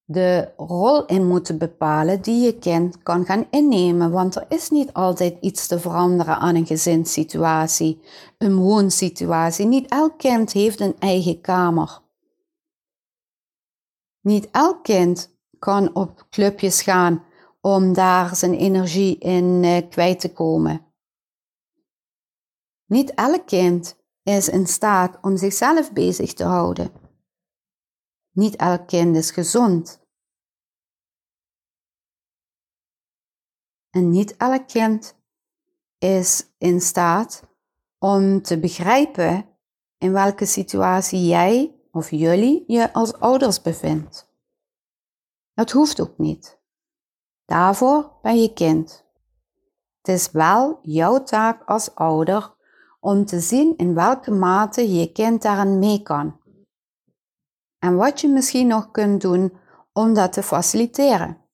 de 0.05 0.53
rol 0.57 1.07
in 1.07 1.27
moeten 1.27 1.59
bepalen 1.59 2.23
die 2.23 2.45
je 2.45 2.59
kind 2.59 3.03
kan 3.03 3.25
gaan 3.25 3.47
innemen. 3.51 4.11
Want 4.11 4.37
er 4.37 4.45
is 4.49 4.71
niet 4.71 4.93
altijd 4.93 5.37
iets 5.41 5.67
te 5.67 5.81
veranderen 5.81 6.39
aan 6.39 6.55
een 6.55 6.67
gezinssituatie, 6.67 8.01
een 8.39 8.57
woonsituatie. 8.57 9.67
Niet 9.67 9.91
elk 9.91 10.19
kind 10.19 10.53
heeft 10.53 10.81
een 10.81 10.97
eigen 10.99 11.41
kamer. 11.41 12.01
Niet 14.21 14.49
elk 14.51 14.83
kind 14.83 15.37
kan 15.59 15.95
op 15.95 16.27
clubjes 16.31 16.83
gaan 16.83 17.25
om 17.61 17.93
daar 17.93 18.37
zijn 18.37 18.55
energie 18.55 19.19
in 19.19 19.63
uh, 19.63 19.77
kwijt 19.91 20.21
te 20.21 20.33
komen. 20.33 20.87
Niet 22.87 23.15
elk 23.15 23.47
kind 23.47 23.97
is 24.23 24.49
in 24.49 24.67
staat 24.67 25.19
om 25.21 25.37
zichzelf 25.37 25.93
bezig 25.93 26.33
te 26.33 26.45
houden. 26.45 27.08
Niet 28.39 28.57
elk 28.57 28.87
kind 28.87 29.17
is 29.17 29.31
gezond. 29.31 30.01
En 33.91 34.11
niet 34.11 34.37
elk 34.37 34.69
kind 34.69 35.17
is 35.99 36.47
in 36.59 36.81
staat 36.81 37.43
om 37.99 38.43
te 38.43 38.59
begrijpen 38.59 39.49
in 39.99 40.13
welke 40.13 40.47
situatie 40.47 41.27
jij 41.27 41.75
of 41.91 42.11
jullie 42.11 42.65
je 42.67 42.93
als 42.93 43.15
ouders 43.15 43.63
bevindt. 43.63 44.33
Dat 45.55 45.71
hoeft 45.71 46.01
ook 46.01 46.19
niet. 46.19 46.59
Daarvoor 47.45 48.13
ben 48.23 48.43
je 48.43 48.53
kind. 48.53 49.05
Het 50.03 50.09
is 50.09 50.31
wel 50.31 50.79
jouw 50.83 51.23
taak 51.23 51.63
als 51.65 51.95
ouder 51.95 52.55
om 53.01 53.25
te 53.25 53.41
zien 53.41 53.77
in 53.77 53.95
welke 53.95 54.31
mate 54.31 54.93
je 54.95 55.13
kind 55.13 55.43
daarin 55.43 55.79
mee 55.79 56.03
kan 56.03 56.38
en 57.79 57.97
wat 57.97 58.21
je 58.21 58.29
misschien 58.29 58.67
nog 58.67 58.91
kunt 58.91 59.21
doen 59.21 59.53
om 59.93 60.15
dat 60.15 60.33
te 60.33 60.43
faciliteren. 60.43 61.49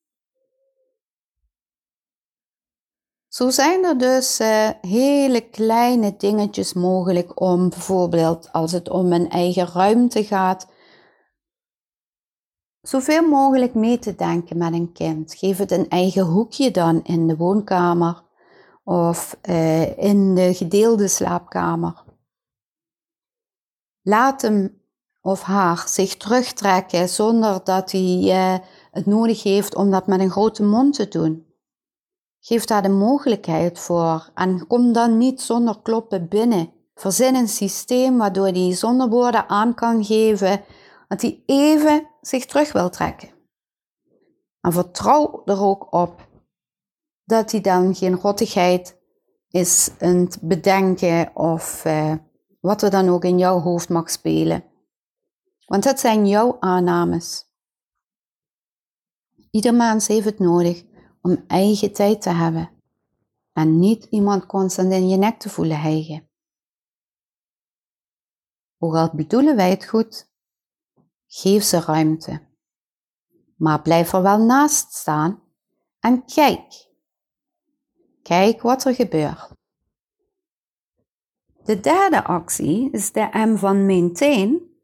Zo 3.27 3.49
zijn 3.49 3.83
er 3.83 3.97
dus 3.97 4.39
uh, 4.39 4.69
hele 4.81 5.49
kleine 5.49 6.17
dingetjes 6.17 6.73
mogelijk 6.73 7.41
om 7.41 7.69
bijvoorbeeld 7.69 8.51
als 8.51 8.71
het 8.71 8.89
om 8.89 9.11
een 9.11 9.29
eigen 9.29 9.67
ruimte 9.67 10.23
gaat, 10.23 10.67
zoveel 12.81 13.27
mogelijk 13.27 13.73
mee 13.73 13.99
te 13.99 14.15
denken 14.15 14.57
met 14.57 14.73
een 14.73 14.91
kind. 14.91 15.35
Geef 15.35 15.57
het 15.57 15.71
een 15.71 15.89
eigen 15.89 16.25
hoekje 16.25 16.71
dan 16.71 17.03
in 17.03 17.27
de 17.27 17.37
woonkamer 17.37 18.23
of 18.83 19.37
uh, 19.49 19.97
in 19.97 20.35
de 20.35 20.53
gedeelde 20.53 21.07
slaapkamer. 21.07 22.03
Laat 24.01 24.41
hem 24.41 24.81
of 25.25 25.41
haar 25.41 25.83
zich 25.87 26.17
terugtrekken 26.17 27.09
zonder 27.09 27.63
dat 27.63 27.91
hij 27.91 28.21
uh, 28.21 28.57
het 28.91 29.05
nodig 29.05 29.43
heeft 29.43 29.75
om 29.75 29.91
dat 29.91 30.07
met 30.07 30.19
een 30.19 30.29
grote 30.29 30.63
mond 30.63 30.93
te 30.93 31.07
doen. 31.07 31.45
Geef 32.39 32.65
daar 32.65 32.81
de 32.81 32.89
mogelijkheid 32.89 33.79
voor 33.79 34.29
en 34.33 34.67
kom 34.67 34.93
dan 34.93 35.17
niet 35.17 35.41
zonder 35.41 35.79
kloppen 35.81 36.27
binnen. 36.27 36.73
Verzin 36.95 37.35
een 37.35 37.47
systeem 37.47 38.17
waardoor 38.17 38.47
hij 38.47 38.75
zonder 38.75 39.09
woorden 39.09 39.49
aan 39.49 39.73
kan 39.73 40.05
geven 40.05 40.61
dat 41.07 41.21
hij 41.21 41.43
even 41.45 42.07
zich 42.21 42.45
terug 42.45 42.71
wil 42.71 42.89
trekken. 42.89 43.29
En 44.61 44.73
vertrouw 44.73 45.41
er 45.45 45.61
ook 45.61 45.93
op 45.93 46.27
dat 47.23 47.51
hij 47.51 47.61
dan 47.61 47.95
geen 47.95 48.15
rottigheid 48.15 48.97
is 49.49 49.89
aan 49.99 50.15
het 50.15 50.37
bedenken 50.41 51.35
of 51.35 51.85
uh, 51.85 52.13
wat 52.59 52.81
er 52.81 52.89
dan 52.89 53.09
ook 53.09 53.23
in 53.23 53.37
jouw 53.37 53.59
hoofd 53.59 53.89
mag 53.89 54.09
spelen. 54.09 54.63
Want 55.65 55.83
dat 55.83 55.99
zijn 55.99 56.27
jouw 56.27 56.57
aannames. 56.59 57.49
Ieder 59.51 59.73
mens 59.73 60.07
heeft 60.07 60.25
het 60.25 60.39
nodig 60.39 60.83
om 61.21 61.43
eigen 61.47 61.93
tijd 61.93 62.21
te 62.21 62.29
hebben 62.29 62.69
en 63.53 63.79
niet 63.79 64.03
iemand 64.03 64.45
constant 64.45 64.91
in 64.91 65.09
je 65.09 65.17
nek 65.17 65.39
te 65.39 65.49
voelen 65.49 65.81
hijgen. 65.81 66.29
Al 68.77 69.15
bedoelen 69.15 69.55
wij 69.55 69.69
het 69.69 69.85
goed, 69.85 70.31
geef 71.27 71.63
ze 71.63 71.79
ruimte. 71.79 72.47
Maar 73.55 73.81
blijf 73.81 74.13
er 74.13 74.21
wel 74.21 74.37
naast 74.37 74.93
staan 74.93 75.43
en 75.99 76.25
kijk. 76.25 76.89
Kijk 78.21 78.61
wat 78.61 78.85
er 78.85 78.95
gebeurt. 78.95 79.51
De 81.63 81.79
derde 81.79 82.23
actie 82.23 82.91
is 82.91 83.11
de 83.11 83.29
M 83.31 83.55
van 83.57 83.85
maintain 83.85 84.74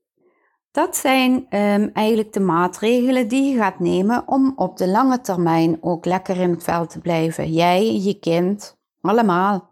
dat 0.71 0.95
zijn 0.95 1.33
um, 1.33 1.89
eigenlijk 1.93 2.33
de 2.33 2.39
maatregelen 2.39 3.27
die 3.27 3.51
je 3.51 3.57
gaat 3.57 3.79
nemen 3.79 4.27
om 4.27 4.53
op 4.55 4.77
de 4.77 4.87
lange 4.87 5.21
termijn 5.21 5.77
ook 5.81 6.05
lekker 6.05 6.37
in 6.37 6.49
het 6.49 6.63
veld 6.63 6.89
te 6.89 6.99
blijven. 6.99 7.51
Jij, 7.51 7.95
je 8.01 8.19
kind, 8.19 8.77
allemaal. 9.01 9.69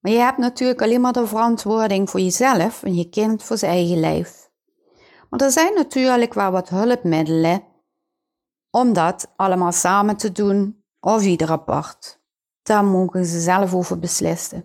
Maar 0.00 0.12
je 0.12 0.18
hebt 0.18 0.38
natuurlijk 0.38 0.82
alleen 0.82 1.00
maar 1.00 1.12
de 1.12 1.26
verantwoording 1.26 2.10
voor 2.10 2.20
jezelf 2.20 2.82
en 2.82 2.94
je 2.94 3.08
kind 3.08 3.42
voor 3.42 3.56
zijn 3.56 3.72
eigen 3.72 4.00
lijf. 4.00 4.50
Maar 5.30 5.40
er 5.40 5.50
zijn 5.50 5.74
natuurlijk 5.74 6.34
wel 6.34 6.50
wat 6.50 6.68
hulpmiddelen 6.68 7.62
om 8.70 8.92
dat 8.92 9.32
allemaal 9.36 9.72
samen 9.72 10.16
te 10.16 10.32
doen 10.32 10.84
of 11.00 11.24
ieder 11.24 11.50
apart. 11.50 12.20
Daar 12.62 12.84
mogen 12.84 13.24
ze 13.24 13.40
zelf 13.40 13.74
over 13.74 13.98
beslissen. 13.98 14.64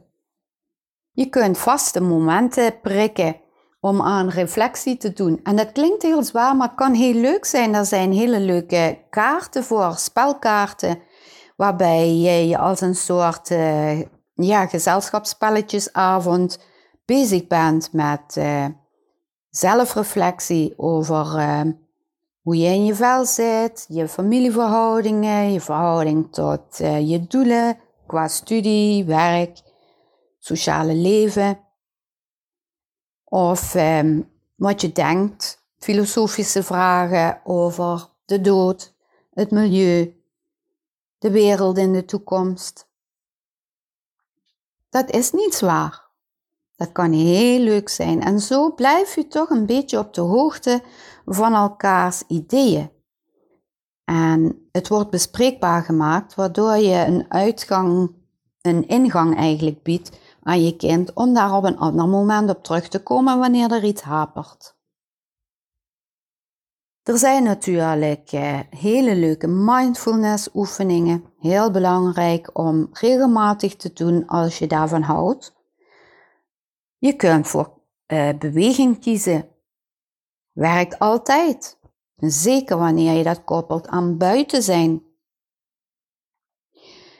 Je 1.11 1.29
kunt 1.29 1.57
vaste 1.57 2.01
momenten 2.01 2.79
prikken 2.81 3.43
om 3.85 4.01
aan 4.01 4.29
reflectie 4.29 4.97
te 4.97 5.13
doen. 5.13 5.39
En 5.43 5.55
dat 5.55 5.71
klinkt 5.71 6.01
heel 6.01 6.23
zwaar, 6.23 6.55
maar 6.55 6.67
het 6.67 6.77
kan 6.77 6.93
heel 6.93 7.13
leuk 7.13 7.45
zijn. 7.45 7.75
Er 7.75 7.85
zijn 7.85 8.11
hele 8.11 8.39
leuke 8.39 8.97
kaarten 9.09 9.63
voor, 9.63 9.93
spelkaarten, 9.97 10.99
waarbij 11.55 12.15
je 12.15 12.47
je 12.47 12.57
als 12.57 12.81
een 12.81 12.95
soort 12.95 13.49
uh, 13.49 14.01
ja, 14.33 14.67
gezelschapsspelletjesavond 14.67 16.59
bezig 17.05 17.47
bent 17.47 17.93
met 17.93 18.35
uh, 18.37 18.65
zelfreflectie 19.49 20.73
over 20.77 21.25
uh, 21.37 21.61
hoe 22.41 22.57
je 22.57 22.67
in 22.67 22.85
je 22.85 22.95
vel 22.95 23.25
zit, 23.25 23.85
je 23.87 24.07
familieverhoudingen, 24.07 25.51
je 25.51 25.61
verhouding 25.61 26.33
tot 26.33 26.77
je 26.77 27.25
doelen 27.27 27.77
qua 28.07 28.27
studie, 28.27 29.05
werk, 29.05 29.61
sociale 30.39 30.93
leven. 30.93 31.64
Of 33.35 33.75
ehm, 33.75 34.21
wat 34.55 34.81
je 34.81 34.91
denkt, 34.91 35.65
filosofische 35.77 36.63
vragen 36.63 37.41
over 37.43 38.09
de 38.25 38.41
dood, 38.41 38.93
het 39.33 39.51
milieu, 39.51 40.21
de 41.17 41.31
wereld 41.31 41.77
in 41.77 41.93
de 41.93 42.05
toekomst. 42.05 42.89
Dat 44.89 45.11
is 45.11 45.31
niet 45.31 45.53
zwaar. 45.53 46.07
Dat 46.75 46.91
kan 46.91 47.11
heel 47.11 47.59
leuk 47.59 47.89
zijn. 47.89 48.21
En 48.21 48.39
zo 48.39 48.73
blijf 48.73 49.15
je 49.15 49.27
toch 49.27 49.49
een 49.49 49.65
beetje 49.65 49.99
op 49.99 50.13
de 50.13 50.21
hoogte 50.21 50.81
van 51.25 51.53
elkaars 51.53 52.23
ideeën. 52.27 52.91
En 54.05 54.67
het 54.71 54.87
wordt 54.87 55.09
bespreekbaar 55.09 55.83
gemaakt, 55.83 56.35
waardoor 56.35 56.75
je 56.75 57.05
een 57.05 57.25
uitgang, 57.29 58.15
een 58.61 58.87
ingang 58.87 59.37
eigenlijk 59.37 59.83
biedt 59.83 60.11
aan 60.45 60.63
je 60.63 60.75
kind 60.75 61.13
om 61.13 61.33
daar 61.33 61.53
op 61.53 61.63
een 61.63 61.77
ander 61.77 62.07
moment 62.07 62.49
op 62.49 62.63
terug 62.63 62.87
te 62.87 63.03
komen 63.03 63.39
wanneer 63.39 63.71
er 63.71 63.83
iets 63.83 64.01
hapert. 64.01 64.75
Er 67.03 67.17
zijn 67.17 67.43
natuurlijk 67.43 68.31
eh, 68.31 68.59
hele 68.69 69.15
leuke 69.15 69.47
mindfulness 69.47 70.49
oefeningen, 70.53 71.23
heel 71.39 71.71
belangrijk 71.71 72.49
om 72.53 72.89
regelmatig 72.91 73.75
te 73.75 73.93
doen 73.93 74.27
als 74.27 74.59
je 74.59 74.67
daarvan 74.67 75.01
houdt. 75.01 75.55
Je 76.97 77.13
kunt 77.13 77.47
voor 77.47 77.81
uh, 78.07 78.29
beweging 78.39 78.99
kiezen. 78.99 79.49
Werkt 80.51 80.99
altijd. 80.99 81.79
Zeker 82.15 82.77
wanneer 82.77 83.13
je 83.13 83.23
dat 83.23 83.43
koppelt 83.43 83.87
aan 83.87 84.17
buiten 84.17 84.63
zijn. 84.63 85.04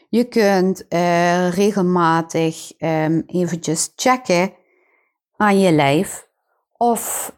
Je 0.09 0.23
kunt 0.23 0.85
uh, 0.89 1.49
regelmatig 1.49 2.73
um, 2.79 3.23
eventjes 3.25 3.91
checken 3.95 4.53
aan 5.37 5.59
je 5.59 5.71
lijf 5.71 6.27
of 6.77 7.33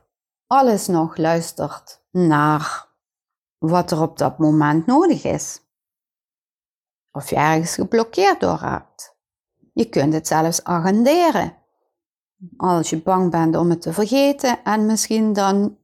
alles 0.47 0.87
nog 0.87 1.17
luistert 1.17 2.01
naar 2.11 2.87
wat 3.57 3.91
er 3.91 4.01
op 4.01 4.17
dat 4.17 4.37
moment 4.37 4.85
nodig 4.85 5.23
is. 5.23 5.61
Of 7.11 7.29
je 7.29 7.35
ergens 7.35 7.73
geblokkeerd 7.73 8.39
door 8.39 8.57
raakt. 8.57 9.15
Je 9.73 9.89
kunt 9.89 10.13
het 10.13 10.27
zelfs 10.27 10.63
agenderen. 10.63 11.55
Als 12.57 12.89
je 12.89 13.01
bang 13.01 13.31
bent 13.31 13.55
om 13.55 13.69
het 13.69 13.81
te 13.81 13.93
vergeten 13.93 14.63
en 14.63 14.85
misschien 14.85 15.33
dan 15.33 15.77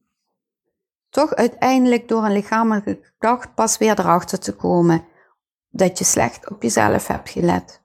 toch 1.09 1.33
uiteindelijk 1.33 2.07
door 2.07 2.23
een 2.23 2.31
lichamelijke 2.31 3.13
klacht 3.17 3.53
pas 3.53 3.77
weer 3.77 3.99
erachter 3.99 4.39
te 4.39 4.55
komen 4.55 5.05
dat 5.75 5.97
je 5.97 6.03
slecht 6.03 6.49
op 6.49 6.61
jezelf 6.61 7.07
hebt 7.07 7.29
gelet. 7.29 7.81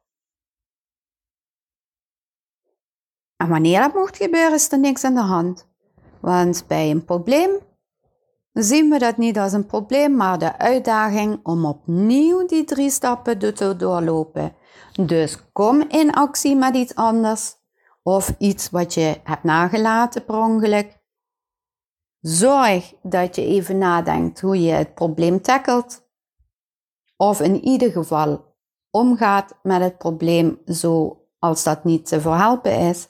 En 3.37 3.49
wanneer 3.49 3.81
dat 3.81 3.95
mocht 3.95 4.17
gebeuren, 4.17 4.55
is 4.55 4.73
er 4.73 4.79
niks 4.79 5.05
aan 5.05 5.15
de 5.15 5.21
hand. 5.21 5.69
Want 6.21 6.65
bij 6.67 6.91
een 6.91 7.05
probleem 7.05 7.59
zien 8.53 8.91
we 8.91 8.99
dat 8.99 9.17
niet 9.17 9.39
als 9.39 9.53
een 9.53 9.67
probleem, 9.67 10.17
maar 10.17 10.39
de 10.39 10.59
uitdaging 10.59 11.41
om 11.43 11.65
opnieuw 11.65 12.47
die 12.47 12.65
drie 12.65 12.91
stappen 12.91 13.55
te 13.55 13.77
doorlopen. 13.77 14.57
Dus 14.93 15.53
kom 15.53 15.85
in 15.89 16.13
actie 16.13 16.57
met 16.57 16.75
iets 16.75 16.95
anders 16.95 17.57
of 18.03 18.35
iets 18.39 18.71
wat 18.71 18.95
je 18.95 19.21
hebt 19.25 19.45
nagelaten 19.45 20.25
per 20.25 20.37
ongeluk. 20.37 20.99
Zorg 22.21 22.95
dat 23.03 23.37
je 23.37 23.45
even 23.45 23.79
nadenkt 23.79 24.41
hoe 24.41 24.63
je 24.63 24.73
het 24.73 24.95
probleem 24.95 25.43
tackelt 25.43 26.08
of 27.21 27.41
in 27.41 27.65
ieder 27.65 27.91
geval 27.91 28.45
omgaat 28.91 29.55
met 29.63 29.81
het 29.81 29.99
probleem 29.99 30.59
zoals 30.65 31.63
dat 31.63 31.85
niet 31.85 32.07
te 32.07 32.21
verhelpen 32.21 32.79
is. 32.79 33.09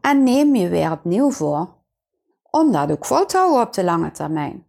En 0.00 0.22
neem 0.22 0.54
je 0.54 0.68
weer 0.68 0.92
opnieuw 0.92 1.30
voor 1.30 1.76
om 2.50 2.72
dat 2.72 2.90
ook 2.90 3.04
vol 3.04 3.26
te 3.26 3.36
houden 3.36 3.62
op 3.62 3.72
de 3.72 3.84
lange 3.84 4.10
termijn. 4.10 4.66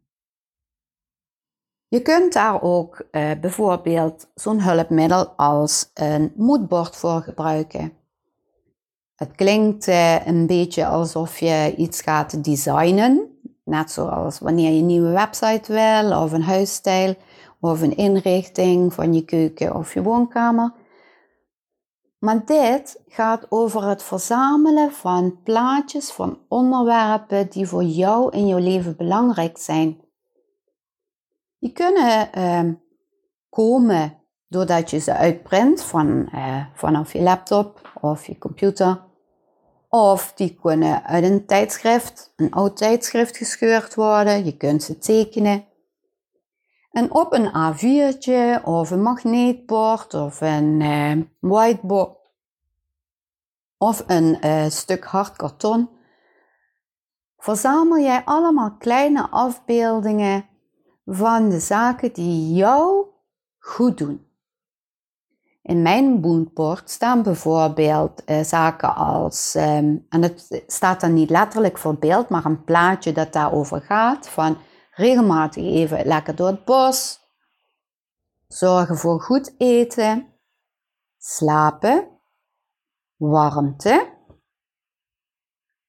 Je 1.87 2.01
kunt 2.01 2.33
daar 2.33 2.61
ook 2.61 3.05
uh, 3.11 3.31
bijvoorbeeld 3.41 4.27
zo'n 4.35 4.61
hulpmiddel 4.61 5.27
als 5.27 5.91
een 5.93 6.33
moodboard 6.35 6.95
voor 6.95 7.21
gebruiken. 7.21 7.93
Het 9.15 9.31
klinkt 9.35 9.87
uh, 9.87 10.25
een 10.25 10.47
beetje 10.47 10.85
alsof 10.85 11.39
je 11.39 11.73
iets 11.77 12.01
gaat 12.01 12.43
designen, 12.43 13.39
net 13.63 13.91
zoals 13.91 14.39
wanneer 14.39 14.71
je 14.71 14.79
een 14.79 14.85
nieuwe 14.85 15.11
website 15.11 15.73
wil 15.73 16.21
of 16.21 16.31
een 16.31 16.43
huisstijl 16.43 17.15
of 17.59 17.81
een 17.81 17.95
inrichting 17.95 18.93
van 18.93 19.13
je 19.13 19.25
keuken 19.25 19.75
of 19.75 19.93
je 19.93 20.03
woonkamer. 20.03 20.73
Maar 22.19 22.45
dit 22.45 23.01
gaat 23.07 23.45
over 23.49 23.87
het 23.87 24.03
verzamelen 24.03 24.91
van 24.91 25.39
plaatjes 25.43 26.11
van 26.11 26.39
onderwerpen 26.47 27.49
die 27.49 27.67
voor 27.67 27.83
jou 27.83 28.31
in 28.31 28.47
jouw 28.47 28.59
leven 28.59 28.95
belangrijk 28.97 29.57
zijn. 29.57 30.01
Die 31.59 31.71
kunnen 31.71 32.29
uh, 32.37 32.73
komen 33.49 34.17
doordat 34.47 34.89
je 34.89 34.97
ze 34.97 35.13
uitprint 35.13 35.83
van, 35.83 36.29
uh, 36.33 36.65
vanaf 36.73 37.13
je 37.13 37.21
laptop 37.21 37.91
of 38.01 38.27
je 38.27 38.37
computer. 38.37 39.07
Of 39.89 40.33
die 40.35 40.57
kunnen 40.61 41.03
uit 41.03 41.23
een 41.23 41.45
tijdschrift, 41.45 42.33
een 42.35 42.51
oud 42.51 42.77
tijdschrift 42.77 43.37
gescheurd 43.37 43.95
worden. 43.95 44.45
Je 44.45 44.57
kunt 44.57 44.83
ze 44.83 44.97
tekenen. 44.97 45.68
En 46.91 47.11
op 47.11 47.33
een 47.33 47.47
A4'tje 47.47 48.63
of 48.63 48.91
een 48.91 49.01
magneetbord 49.01 50.13
of 50.13 50.41
een 50.41 50.79
uh, 50.79 51.17
whiteboard 51.39 52.17
of 53.77 54.03
een 54.07 54.37
uh, 54.45 54.69
stuk 54.69 55.03
hard 55.03 55.35
karton 55.35 55.89
verzamel 57.39 57.99
jij 57.99 58.21
allemaal 58.25 58.75
kleine 58.77 59.29
afbeeldingen 59.29 60.45
van 61.05 61.49
de 61.49 61.59
zaken 61.59 62.13
die 62.13 62.53
jou 62.53 63.05
goed 63.57 63.97
doen. 63.97 64.27
In 65.61 65.81
mijn 65.81 66.19
moodboard 66.19 66.89
staan 66.89 67.23
bijvoorbeeld 67.23 68.23
eh, 68.23 68.43
zaken 68.43 68.95
als, 68.95 69.55
ehm, 69.55 69.95
en 70.09 70.21
het 70.21 70.63
staat 70.67 71.01
dan 71.01 71.13
niet 71.13 71.29
letterlijk 71.29 71.77
verbeeld, 71.77 72.29
maar 72.29 72.45
een 72.45 72.63
plaatje 72.63 73.11
dat 73.11 73.33
daarover 73.33 73.81
gaat, 73.81 74.29
van 74.29 74.57
regelmatig 74.99 75.63
even 75.63 76.05
lekker 76.05 76.35
door 76.35 76.47
het 76.47 76.65
bos, 76.65 77.19
zorgen 78.47 78.97
voor 78.97 79.21
goed 79.21 79.55
eten, 79.57 80.33
slapen, 81.17 82.07
warmte. 83.15 84.17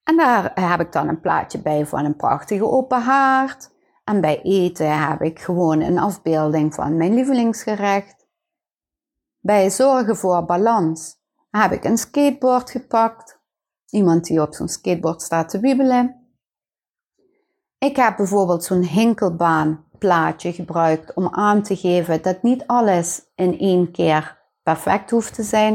En 0.02 0.16
daar 0.16 0.52
heb 0.54 0.80
ik 0.80 0.92
dan 0.92 1.08
een 1.08 1.20
plaatje 1.20 1.62
bij 1.62 1.86
van 1.86 2.04
een 2.04 2.16
prachtige 2.16 2.64
open 2.64 3.02
haard. 3.02 3.70
En 4.04 4.20
bij 4.20 4.42
eten 4.42 5.08
heb 5.08 5.20
ik 5.20 5.40
gewoon 5.40 5.80
een 5.80 5.98
afbeelding 5.98 6.74
van 6.74 6.96
mijn 6.96 7.14
lievelingsgerecht. 7.14 8.26
Bij 9.40 9.70
zorgen 9.70 10.16
voor 10.16 10.44
balans 10.44 11.18
heb 11.50 11.72
ik 11.72 11.84
een 11.84 11.98
skateboard 11.98 12.70
gepakt. 12.70 13.40
Iemand 13.90 14.24
die 14.24 14.42
op 14.42 14.54
zo'n 14.54 14.68
skateboard 14.68 15.22
staat 15.22 15.48
te 15.48 15.60
wiebelen. 15.60 16.19
Ik 17.80 17.96
heb 17.96 18.16
bijvoorbeeld 18.16 18.64
zo'n 18.64 18.82
hinkelbaan 18.82 19.84
plaatje 19.98 20.52
gebruikt 20.52 21.14
om 21.14 21.28
aan 21.28 21.62
te 21.62 21.76
geven 21.76 22.22
dat 22.22 22.42
niet 22.42 22.66
alles 22.66 23.22
in 23.34 23.58
één 23.58 23.90
keer 23.90 24.38
perfect 24.62 25.10
hoeft 25.10 25.34
te 25.34 25.42
zijn. 25.42 25.72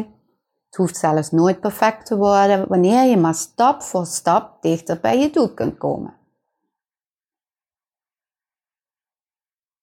Het 0.65 0.75
hoeft 0.75 0.97
zelfs 0.97 1.31
nooit 1.31 1.59
perfect 1.59 2.05
te 2.05 2.17
worden 2.17 2.67
wanneer 2.67 3.09
je 3.09 3.17
maar 3.17 3.33
stap 3.33 3.81
voor 3.81 4.05
stap 4.05 4.61
dichter 4.61 4.99
bij 4.99 5.19
je 5.19 5.29
doel 5.29 5.53
kunt 5.53 5.77
komen. 5.77 6.17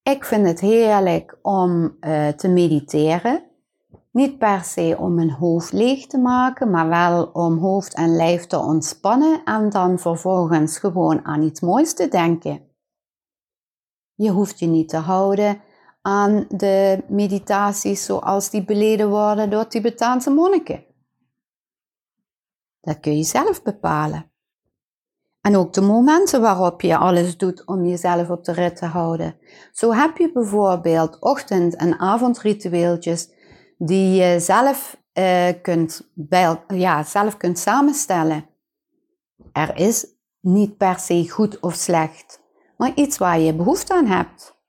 Ik 0.02 0.24
vind 0.24 0.46
het 0.46 0.60
heerlijk 0.60 1.38
om 1.42 1.96
uh, 2.00 2.28
te 2.28 2.48
mediteren. 2.48 3.51
Niet 4.12 4.38
per 4.38 4.64
se 4.64 4.96
om 4.98 5.14
mijn 5.14 5.30
hoofd 5.30 5.72
leeg 5.72 6.06
te 6.06 6.18
maken, 6.18 6.70
maar 6.70 6.88
wel 6.88 7.24
om 7.24 7.58
hoofd 7.58 7.94
en 7.94 8.16
lijf 8.16 8.46
te 8.46 8.58
ontspannen 8.58 9.44
en 9.44 9.70
dan 9.70 9.98
vervolgens 9.98 10.78
gewoon 10.78 11.24
aan 11.24 11.42
iets 11.42 11.60
moois 11.60 11.94
te 11.94 12.08
denken. 12.08 12.70
Je 14.14 14.30
hoeft 14.30 14.58
je 14.58 14.66
niet 14.66 14.88
te 14.88 14.96
houden 14.96 15.60
aan 16.02 16.44
de 16.48 17.04
meditaties 17.08 18.04
zoals 18.04 18.50
die 18.50 18.64
beleden 18.64 19.08
worden 19.08 19.50
door 19.50 19.66
Tibetaanse 19.66 20.30
monniken. 20.30 20.84
Dat 22.80 23.00
kun 23.00 23.16
je 23.16 23.24
zelf 23.24 23.62
bepalen. 23.62 24.30
En 25.40 25.56
ook 25.56 25.72
de 25.72 25.80
momenten 25.80 26.40
waarop 26.40 26.80
je 26.80 26.96
alles 26.96 27.36
doet 27.36 27.66
om 27.66 27.84
jezelf 27.84 28.30
op 28.30 28.44
de 28.44 28.52
rit 28.52 28.76
te 28.76 28.86
houden. 28.86 29.36
Zo 29.72 29.92
heb 29.92 30.16
je 30.16 30.32
bijvoorbeeld 30.32 31.18
ochtend- 31.20 31.76
en 31.76 31.98
avondritueeltjes 31.98 33.30
die 33.84 34.14
je 34.14 34.40
zelf, 34.40 34.96
uh, 35.18 35.48
kunt, 35.62 36.10
bij, 36.14 36.60
ja, 36.68 37.02
zelf 37.02 37.36
kunt 37.36 37.58
samenstellen. 37.58 38.46
Er 39.52 39.76
is 39.76 40.06
niet 40.40 40.76
per 40.76 40.98
se 40.98 41.30
goed 41.30 41.60
of 41.60 41.74
slecht, 41.74 42.42
maar 42.76 42.92
iets 42.94 43.18
waar 43.18 43.38
je 43.38 43.54
behoefte 43.54 43.94
aan 43.94 44.06
hebt. 44.06 44.60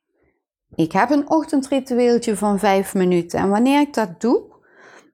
Ik 0.76 0.91
heb 0.91 1.09
een 1.09 1.30
ochtendritueeltje 1.30 2.38
van 2.38 2.59
vijf 2.59 2.93
minuten 2.93 3.39
en 3.39 3.49
wanneer 3.49 3.82
ik 3.82 3.93
dat 3.93 4.22
doe, 4.22 4.41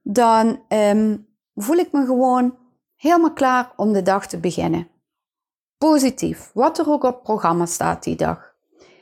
dan 0.02 0.60
um, 0.68 1.28
voel 1.54 1.76
ik 1.76 1.92
me 1.92 2.04
gewoon 2.04 2.58
helemaal 2.96 3.32
klaar 3.32 3.72
om 3.76 3.92
de 3.92 4.02
dag 4.02 4.26
te 4.26 4.38
beginnen. 4.38 4.88
Positief, 5.78 6.50
wat 6.54 6.78
er 6.78 6.90
ook 6.90 7.04
op 7.04 7.22
programma 7.22 7.66
staat 7.66 8.02
die 8.02 8.16
dag. 8.16 8.54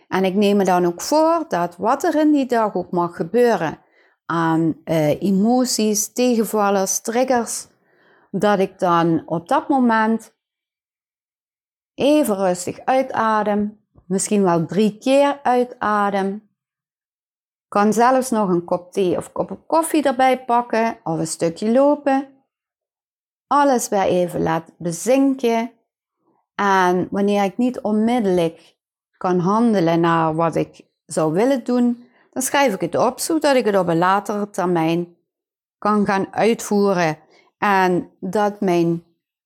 En 0.09 0.25
ik 0.25 0.35
neem 0.35 0.57
me 0.57 0.65
dan 0.65 0.87
ook 0.87 1.01
voor 1.01 1.45
dat 1.49 1.77
wat 1.77 2.05
er 2.05 2.15
in 2.15 2.33
die 2.33 2.47
dag 2.47 2.75
ook 2.75 2.91
mag 2.91 3.17
gebeuren 3.17 3.87
aan 4.31 4.77
uh, 4.85 5.23
emoties, 5.23 6.13
tegenvallers, 6.13 7.01
triggers, 7.01 7.67
dat 8.31 8.59
ik 8.59 8.79
dan 8.79 9.23
op 9.27 9.49
dat 9.49 9.69
moment 9.69 10.35
even 11.95 12.37
rustig 12.37 12.79
uitadem, 12.85 13.81
misschien 14.07 14.43
wel 14.43 14.67
drie 14.67 14.99
keer 14.99 15.41
uitadem. 15.43 16.49
Kan 17.69 17.93
zelfs 17.93 18.31
nog 18.31 18.49
een 18.49 18.65
kop 18.65 18.93
thee 18.93 19.17
of 19.17 19.33
kop 19.33 19.59
koffie 19.67 20.03
erbij 20.03 20.45
pakken 20.45 20.99
of 21.05 21.19
een 21.19 21.27
stukje 21.27 21.73
lopen. 21.73 22.29
Alles 23.47 23.89
weer 23.89 24.03
even 24.03 24.43
laat 24.43 24.73
bezinken 24.79 25.73
en 26.55 27.09
wanneer 27.11 27.45
ik 27.45 27.57
niet 27.57 27.81
onmiddellijk 27.81 28.77
kan 29.17 29.39
handelen 29.39 30.01
naar 30.01 30.35
wat 30.35 30.55
ik 30.55 30.87
zou 31.07 31.33
willen 31.33 31.65
doen, 31.65 32.08
dan 32.39 32.47
schrijf 32.47 32.75
ik 32.75 32.81
het 32.81 32.95
op 32.95 33.21
zodat 33.21 33.57
ik 33.57 33.65
het 33.65 33.77
op 33.77 33.89
een 33.89 33.99
latere 33.99 34.51
termijn 34.51 35.17
kan 35.79 36.07
gaan 36.07 36.33
uitvoeren. 36.33 37.19
En 37.59 38.11
dat 38.21 38.61
mijn 38.61 39.05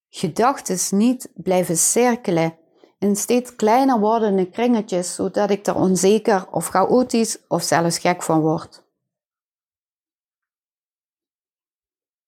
gedachten 0.09 0.99
niet 0.99 1.31
blijven 1.35 1.77
cirkelen 1.77 2.57
in 2.99 3.17
steeds 3.17 3.57
kleiner 3.57 4.01
wordende 4.01 4.51
kringetjes, 4.51 5.15
zodat 5.15 5.51
ik 5.51 5.67
er 5.67 5.75
onzeker 5.75 6.47
of 6.51 6.69
chaotisch 6.69 7.39
of 7.49 7.63
zelfs 7.63 7.99
gek 7.99 8.23
van 8.23 8.41
word. 8.41 8.85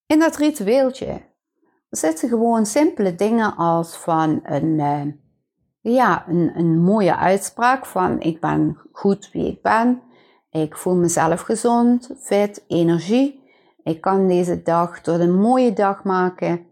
In 0.07 0.19
dat 0.19 0.37
ritueeltje 0.37 1.23
zitten 1.91 2.29
gewoon 2.29 2.67
simpele 2.67 3.15
dingen 3.15 3.57
als 3.57 3.97
van 3.97 4.41
een, 4.43 4.79
uh, 4.79 5.12
ja, 5.95 6.29
een, 6.29 6.53
een 6.59 6.83
mooie 6.83 7.17
uitspraak 7.17 7.87
van 7.87 8.21
ik 8.21 8.41
ben 8.41 8.79
goed 8.93 9.31
wie 9.33 9.47
ik 9.47 9.62
ben. 9.62 10.03
Ik 10.55 10.76
voel 10.76 10.94
mezelf 10.94 11.40
gezond, 11.40 12.11
fit, 12.18 12.64
energie. 12.68 13.42
Ik 13.82 14.00
kan 14.00 14.28
deze 14.28 14.62
dag 14.62 15.00
tot 15.00 15.20
een 15.20 15.40
mooie 15.40 15.72
dag 15.72 16.05
maken. 16.05 16.66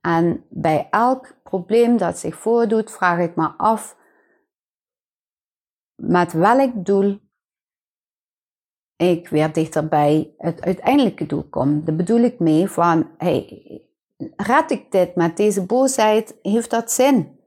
En 0.00 0.44
bij 0.48 0.88
elk 0.90 1.34
probleem 1.42 1.96
dat 1.96 2.18
zich 2.18 2.36
voordoet, 2.36 2.90
vraag 2.90 3.18
ik 3.18 3.36
me 3.36 3.48
af 3.56 3.96
met 5.94 6.32
welk 6.32 6.84
doel 6.84 7.20
ik 8.96 9.28
weer 9.28 9.52
dichter 9.52 9.88
bij 9.88 10.34
het 10.38 10.60
uiteindelijke 10.60 11.26
doel 11.26 11.48
kom. 11.48 11.84
Daar 11.84 11.96
bedoel 11.96 12.20
ik 12.20 12.38
mee 12.38 12.68
van, 12.68 13.10
hey, 13.18 13.82
red 14.36 14.70
ik 14.70 14.90
dit 14.90 15.14
met 15.14 15.36
deze 15.36 15.66
boosheid? 15.66 16.38
Heeft 16.42 16.70
dat 16.70 16.92
zin? 16.92 17.40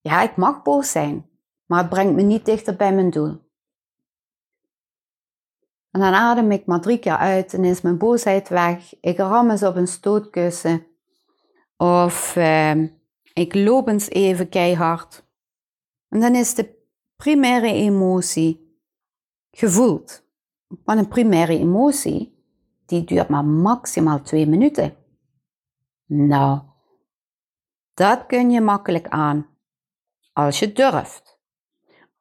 Ja, 0.00 0.22
ik 0.22 0.36
mag 0.36 0.62
boos 0.62 0.90
zijn, 0.90 1.30
maar 1.66 1.78
het 1.78 1.88
brengt 1.88 2.14
me 2.14 2.22
niet 2.22 2.44
dichter 2.44 2.76
bij 2.76 2.94
mijn 2.94 3.10
doel. 3.10 3.48
En 5.90 6.00
dan 6.00 6.14
adem 6.14 6.50
ik 6.50 6.66
maar 6.66 6.80
drie 6.80 6.98
keer 6.98 7.16
uit 7.16 7.54
en 7.54 7.64
is 7.64 7.80
mijn 7.80 7.98
boosheid 7.98 8.48
weg. 8.48 9.00
Ik 9.00 9.18
ram 9.18 9.50
eens 9.50 9.62
op 9.62 9.76
een 9.76 9.88
stootkussen. 9.88 10.86
Of 11.76 12.36
uh, 12.36 12.82
ik 13.32 13.54
loop 13.54 13.88
eens 13.88 14.08
even 14.08 14.48
keihard. 14.48 15.28
En 16.08 16.20
dan 16.20 16.34
is 16.34 16.54
de 16.54 16.78
primaire 17.16 17.72
emotie 17.72 18.78
gevoeld. 19.50 20.28
Want 20.84 20.98
een 20.98 21.08
primaire 21.08 21.58
emotie 21.58 22.38
die 22.86 23.04
duurt 23.04 23.28
maar 23.28 23.44
maximaal 23.44 24.22
twee 24.22 24.46
minuten. 24.46 24.96
Nou, 26.06 26.60
dat 27.94 28.26
kun 28.26 28.50
je 28.50 28.60
makkelijk 28.60 29.08
aan, 29.08 29.46
als 30.32 30.58
je 30.58 30.72
durft. 30.72 31.29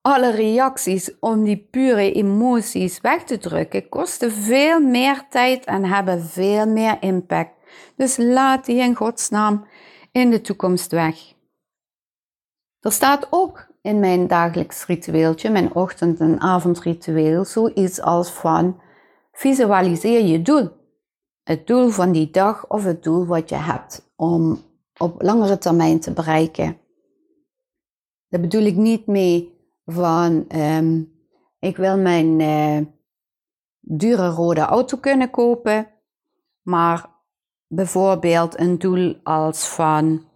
Alle 0.01 0.31
reacties 0.31 1.19
om 1.19 1.43
die 1.43 1.67
pure 1.71 2.11
emoties 2.11 3.01
weg 3.01 3.23
te 3.23 3.37
drukken 3.37 3.89
kosten 3.89 4.31
veel 4.31 4.79
meer 4.79 5.25
tijd 5.29 5.65
en 5.65 5.85
hebben 5.85 6.21
veel 6.21 6.67
meer 6.67 6.97
impact. 6.99 7.53
Dus 7.95 8.17
laat 8.17 8.65
die 8.65 8.77
in 8.77 8.95
godsnaam 8.95 9.65
in 10.11 10.29
de 10.29 10.41
toekomst 10.41 10.91
weg. 10.91 11.33
Er 12.79 12.91
staat 12.91 13.27
ook 13.29 13.67
in 13.81 13.99
mijn 13.99 14.27
dagelijks 14.27 14.85
ritueeltje, 14.85 15.49
mijn 15.49 15.73
ochtend- 15.73 16.19
en 16.19 16.39
avondritueel, 16.39 17.45
zoiets 17.45 18.01
als 18.01 18.29
van 18.29 18.81
Visualiseer 19.31 20.25
je 20.25 20.41
doel. 20.41 20.69
Het 21.43 21.67
doel 21.67 21.89
van 21.89 22.11
die 22.11 22.29
dag 22.29 22.67
of 22.67 22.83
het 22.83 23.03
doel 23.03 23.25
wat 23.25 23.49
je 23.49 23.55
hebt 23.55 24.11
om 24.15 24.61
op 24.97 25.21
langere 25.21 25.57
termijn 25.57 25.99
te 25.99 26.11
bereiken. 26.11 26.77
Daar 28.27 28.41
bedoel 28.41 28.63
ik 28.63 28.75
niet 28.75 29.07
mee 29.07 29.59
van 29.91 30.45
um, 30.55 31.11
ik 31.59 31.77
wil 31.77 31.97
mijn 31.97 32.39
uh, 32.39 32.85
dure 33.79 34.27
rode 34.27 34.61
auto 34.61 34.97
kunnen 34.97 35.29
kopen, 35.29 35.87
maar 36.61 37.09
bijvoorbeeld 37.67 38.59
een 38.59 38.77
doel 38.77 39.19
als 39.23 39.67
van 39.67 40.27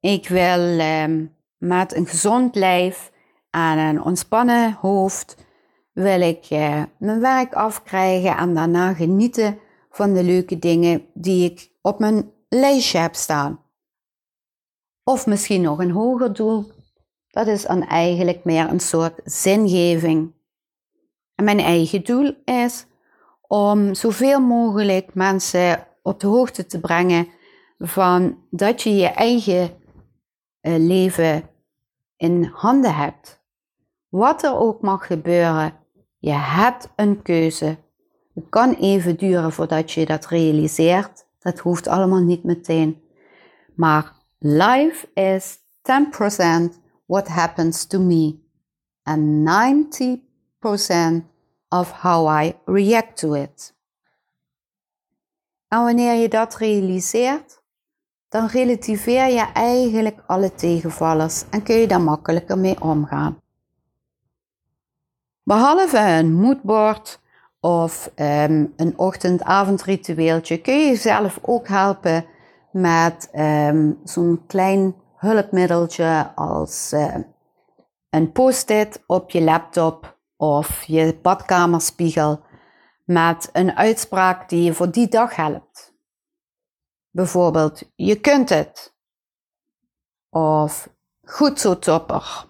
ik 0.00 0.28
wil 0.28 0.80
um, 0.80 1.36
met 1.56 1.96
een 1.96 2.06
gezond 2.06 2.54
lijf 2.54 3.12
en 3.50 3.78
een 3.78 4.02
ontspannen 4.02 4.72
hoofd 4.72 5.36
wil 5.92 6.20
ik 6.20 6.50
uh, 6.50 6.82
mijn 6.98 7.20
werk 7.20 7.54
afkrijgen 7.54 8.36
en 8.36 8.54
daarna 8.54 8.94
genieten 8.94 9.58
van 9.90 10.12
de 10.12 10.22
leuke 10.22 10.58
dingen 10.58 11.06
die 11.14 11.50
ik 11.50 11.70
op 11.82 11.98
mijn 11.98 12.32
lijstje 12.48 12.98
heb 12.98 13.14
staan. 13.14 13.60
Of 15.04 15.26
misschien 15.26 15.60
nog 15.60 15.78
een 15.78 15.90
hoger 15.90 16.32
doel. 16.32 16.72
Dat 17.32 17.46
is 17.46 17.62
dan 17.62 17.86
eigenlijk 17.86 18.44
meer 18.44 18.68
een 18.68 18.80
soort 18.80 19.20
zingeving. 19.24 20.32
En 21.34 21.44
mijn 21.44 21.60
eigen 21.60 22.04
doel 22.04 22.34
is 22.44 22.86
om 23.40 23.94
zoveel 23.94 24.40
mogelijk 24.40 25.14
mensen 25.14 25.86
op 26.02 26.20
de 26.20 26.26
hoogte 26.26 26.66
te 26.66 26.80
brengen 26.80 27.28
van 27.78 28.38
dat 28.50 28.82
je 28.82 28.96
je 28.96 29.06
eigen 29.06 29.70
eh, 30.60 30.74
leven 30.76 31.42
in 32.16 32.44
handen 32.44 32.94
hebt. 32.94 33.40
Wat 34.08 34.42
er 34.42 34.56
ook 34.56 34.80
mag 34.80 35.06
gebeuren, 35.06 35.72
je 36.18 36.32
hebt 36.32 36.88
een 36.96 37.22
keuze. 37.22 37.76
Het 38.34 38.44
kan 38.48 38.74
even 38.74 39.16
duren 39.16 39.52
voordat 39.52 39.92
je 39.92 40.06
dat 40.06 40.26
realiseert. 40.26 41.26
Dat 41.38 41.58
hoeft 41.58 41.86
allemaal 41.86 42.22
niet 42.22 42.44
meteen. 42.44 43.02
Maar 43.74 44.12
life 44.38 45.08
is 45.14 45.58
10% 46.78 46.81
what 47.12 47.28
happens 47.28 47.84
to 47.84 47.98
me 47.98 48.38
and 49.04 49.46
90% 49.46 51.24
of 51.68 51.90
how 51.90 52.26
I 52.26 52.54
react 52.64 53.18
to 53.18 53.34
it. 53.34 53.74
En 55.68 55.82
wanneer 55.82 56.14
je 56.14 56.28
dat 56.28 56.56
realiseert, 56.56 57.62
dan 58.28 58.46
relativeer 58.46 59.28
je 59.28 59.52
eigenlijk 59.52 60.22
alle 60.26 60.54
tegenvallers 60.54 61.44
en 61.50 61.62
kun 61.62 61.74
je 61.74 61.86
daar 61.86 62.00
makkelijker 62.00 62.58
mee 62.58 62.80
omgaan. 62.80 63.40
Behalve 65.42 65.98
een 65.98 66.32
moodboard 66.32 67.20
of 67.60 68.10
um, 68.16 68.72
een 68.76 68.98
ochtend-avondritueeltje 68.98 70.60
kun 70.60 70.78
je 70.78 70.86
jezelf 70.86 71.38
ook 71.42 71.68
helpen 71.68 72.24
met 72.70 73.30
um, 73.34 74.00
zo'n 74.04 74.42
klein 74.46 75.01
hulpmiddeltje 75.22 76.32
als 76.34 76.92
uh, 76.92 77.16
een 78.10 78.32
post-it 78.32 79.02
op 79.06 79.30
je 79.30 79.42
laptop 79.42 80.18
of 80.36 80.82
je 80.82 81.18
badkamerspiegel 81.22 82.44
met 83.04 83.48
een 83.52 83.76
uitspraak 83.76 84.48
die 84.48 84.62
je 84.62 84.74
voor 84.74 84.90
die 84.90 85.08
dag 85.08 85.36
helpt. 85.36 85.94
Bijvoorbeeld, 87.10 87.82
je 87.94 88.20
kunt 88.20 88.48
het. 88.48 88.94
Of 90.30 90.88
goed 91.22 91.60
zo 91.60 91.78
topper. 91.78 92.46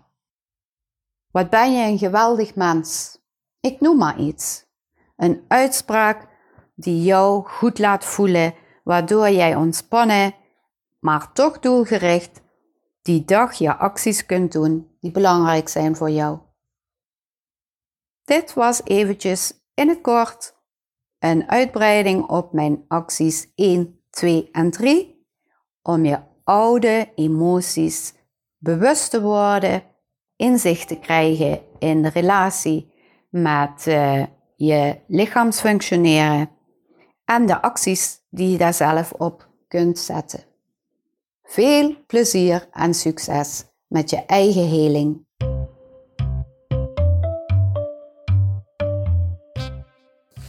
Wat 1.30 1.50
ben 1.50 1.72
je 1.72 1.86
een 1.86 1.98
geweldig 1.98 2.54
mens. 2.54 3.18
Ik 3.60 3.80
noem 3.80 3.96
maar 3.96 4.18
iets. 4.18 4.64
Een 5.16 5.44
uitspraak 5.48 6.28
die 6.74 7.02
jou 7.02 7.48
goed 7.48 7.78
laat 7.78 8.04
voelen, 8.04 8.54
waardoor 8.84 9.30
jij 9.30 9.54
ontspannen, 9.54 10.34
maar 10.98 11.32
toch 11.32 11.58
doelgericht 11.58 12.41
die 13.02 13.24
dag 13.24 13.52
je 13.52 13.76
acties 13.76 14.26
kunt 14.26 14.52
doen 14.52 14.96
die 15.00 15.10
belangrijk 15.10 15.68
zijn 15.68 15.96
voor 15.96 16.10
jou. 16.10 16.38
Dit 18.24 18.54
was 18.54 18.80
eventjes 18.84 19.52
in 19.74 19.88
het 19.88 20.00
kort 20.00 20.54
een 21.18 21.48
uitbreiding 21.50 22.28
op 22.28 22.52
mijn 22.52 22.84
acties 22.88 23.52
1, 23.54 24.00
2 24.10 24.48
en 24.52 24.70
3 24.70 25.26
om 25.82 26.04
je 26.04 26.18
oude 26.44 27.12
emoties 27.14 28.14
bewust 28.58 29.10
te 29.10 29.22
worden, 29.22 29.82
inzicht 30.36 30.88
te 30.88 30.98
krijgen 30.98 31.60
in 31.78 32.02
de 32.02 32.08
relatie 32.08 32.92
met 33.30 33.86
uh, 33.86 34.24
je 34.56 35.00
lichaamsfunctioneren 35.06 36.50
en 37.24 37.46
de 37.46 37.62
acties 37.62 38.26
die 38.30 38.50
je 38.50 38.58
daar 38.58 38.74
zelf 38.74 39.12
op 39.12 39.48
kunt 39.68 39.98
zetten. 39.98 40.51
Veel 41.42 41.94
plezier 42.06 42.68
en 42.72 42.94
succes 42.94 43.64
met 43.88 44.10
je 44.10 44.24
eigen 44.26 44.68
heling. 44.68 45.26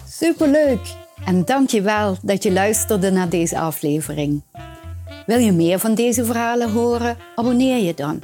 Superleuk! 0.08 0.96
En 1.26 1.46
dankjewel 1.46 2.18
dat 2.22 2.44
je 2.44 2.52
luisterde 2.52 3.12
naar 3.12 3.30
deze 3.30 3.60
aflevering. 3.60 4.44
Wil 5.26 5.38
je 5.40 5.52
meer 5.52 5.80
van 5.80 5.96
deze 5.96 6.26
verhalen 6.26 6.72
horen? 6.72 7.18
Abonneer 7.36 7.84
je 7.84 7.94
dan. 7.94 8.22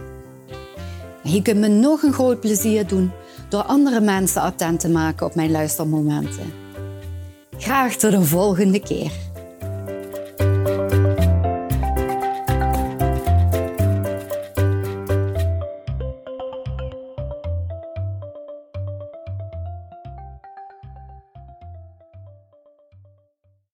Je 1.23 1.41
kunt 1.41 1.59
me 1.59 1.67
nog 1.67 2.03
een 2.03 2.13
groot 2.13 2.39
plezier 2.39 2.87
doen 2.87 3.11
door 3.49 3.63
andere 3.63 4.01
mensen 4.01 4.41
attent 4.41 4.79
te 4.79 4.89
maken 4.89 5.25
op 5.25 5.35
mijn 5.35 5.51
luistermomenten. 5.51 6.53
Graag 7.57 7.95
tot 7.95 8.11
de 8.11 8.23
volgende 8.23 8.79
keer. 8.79 9.11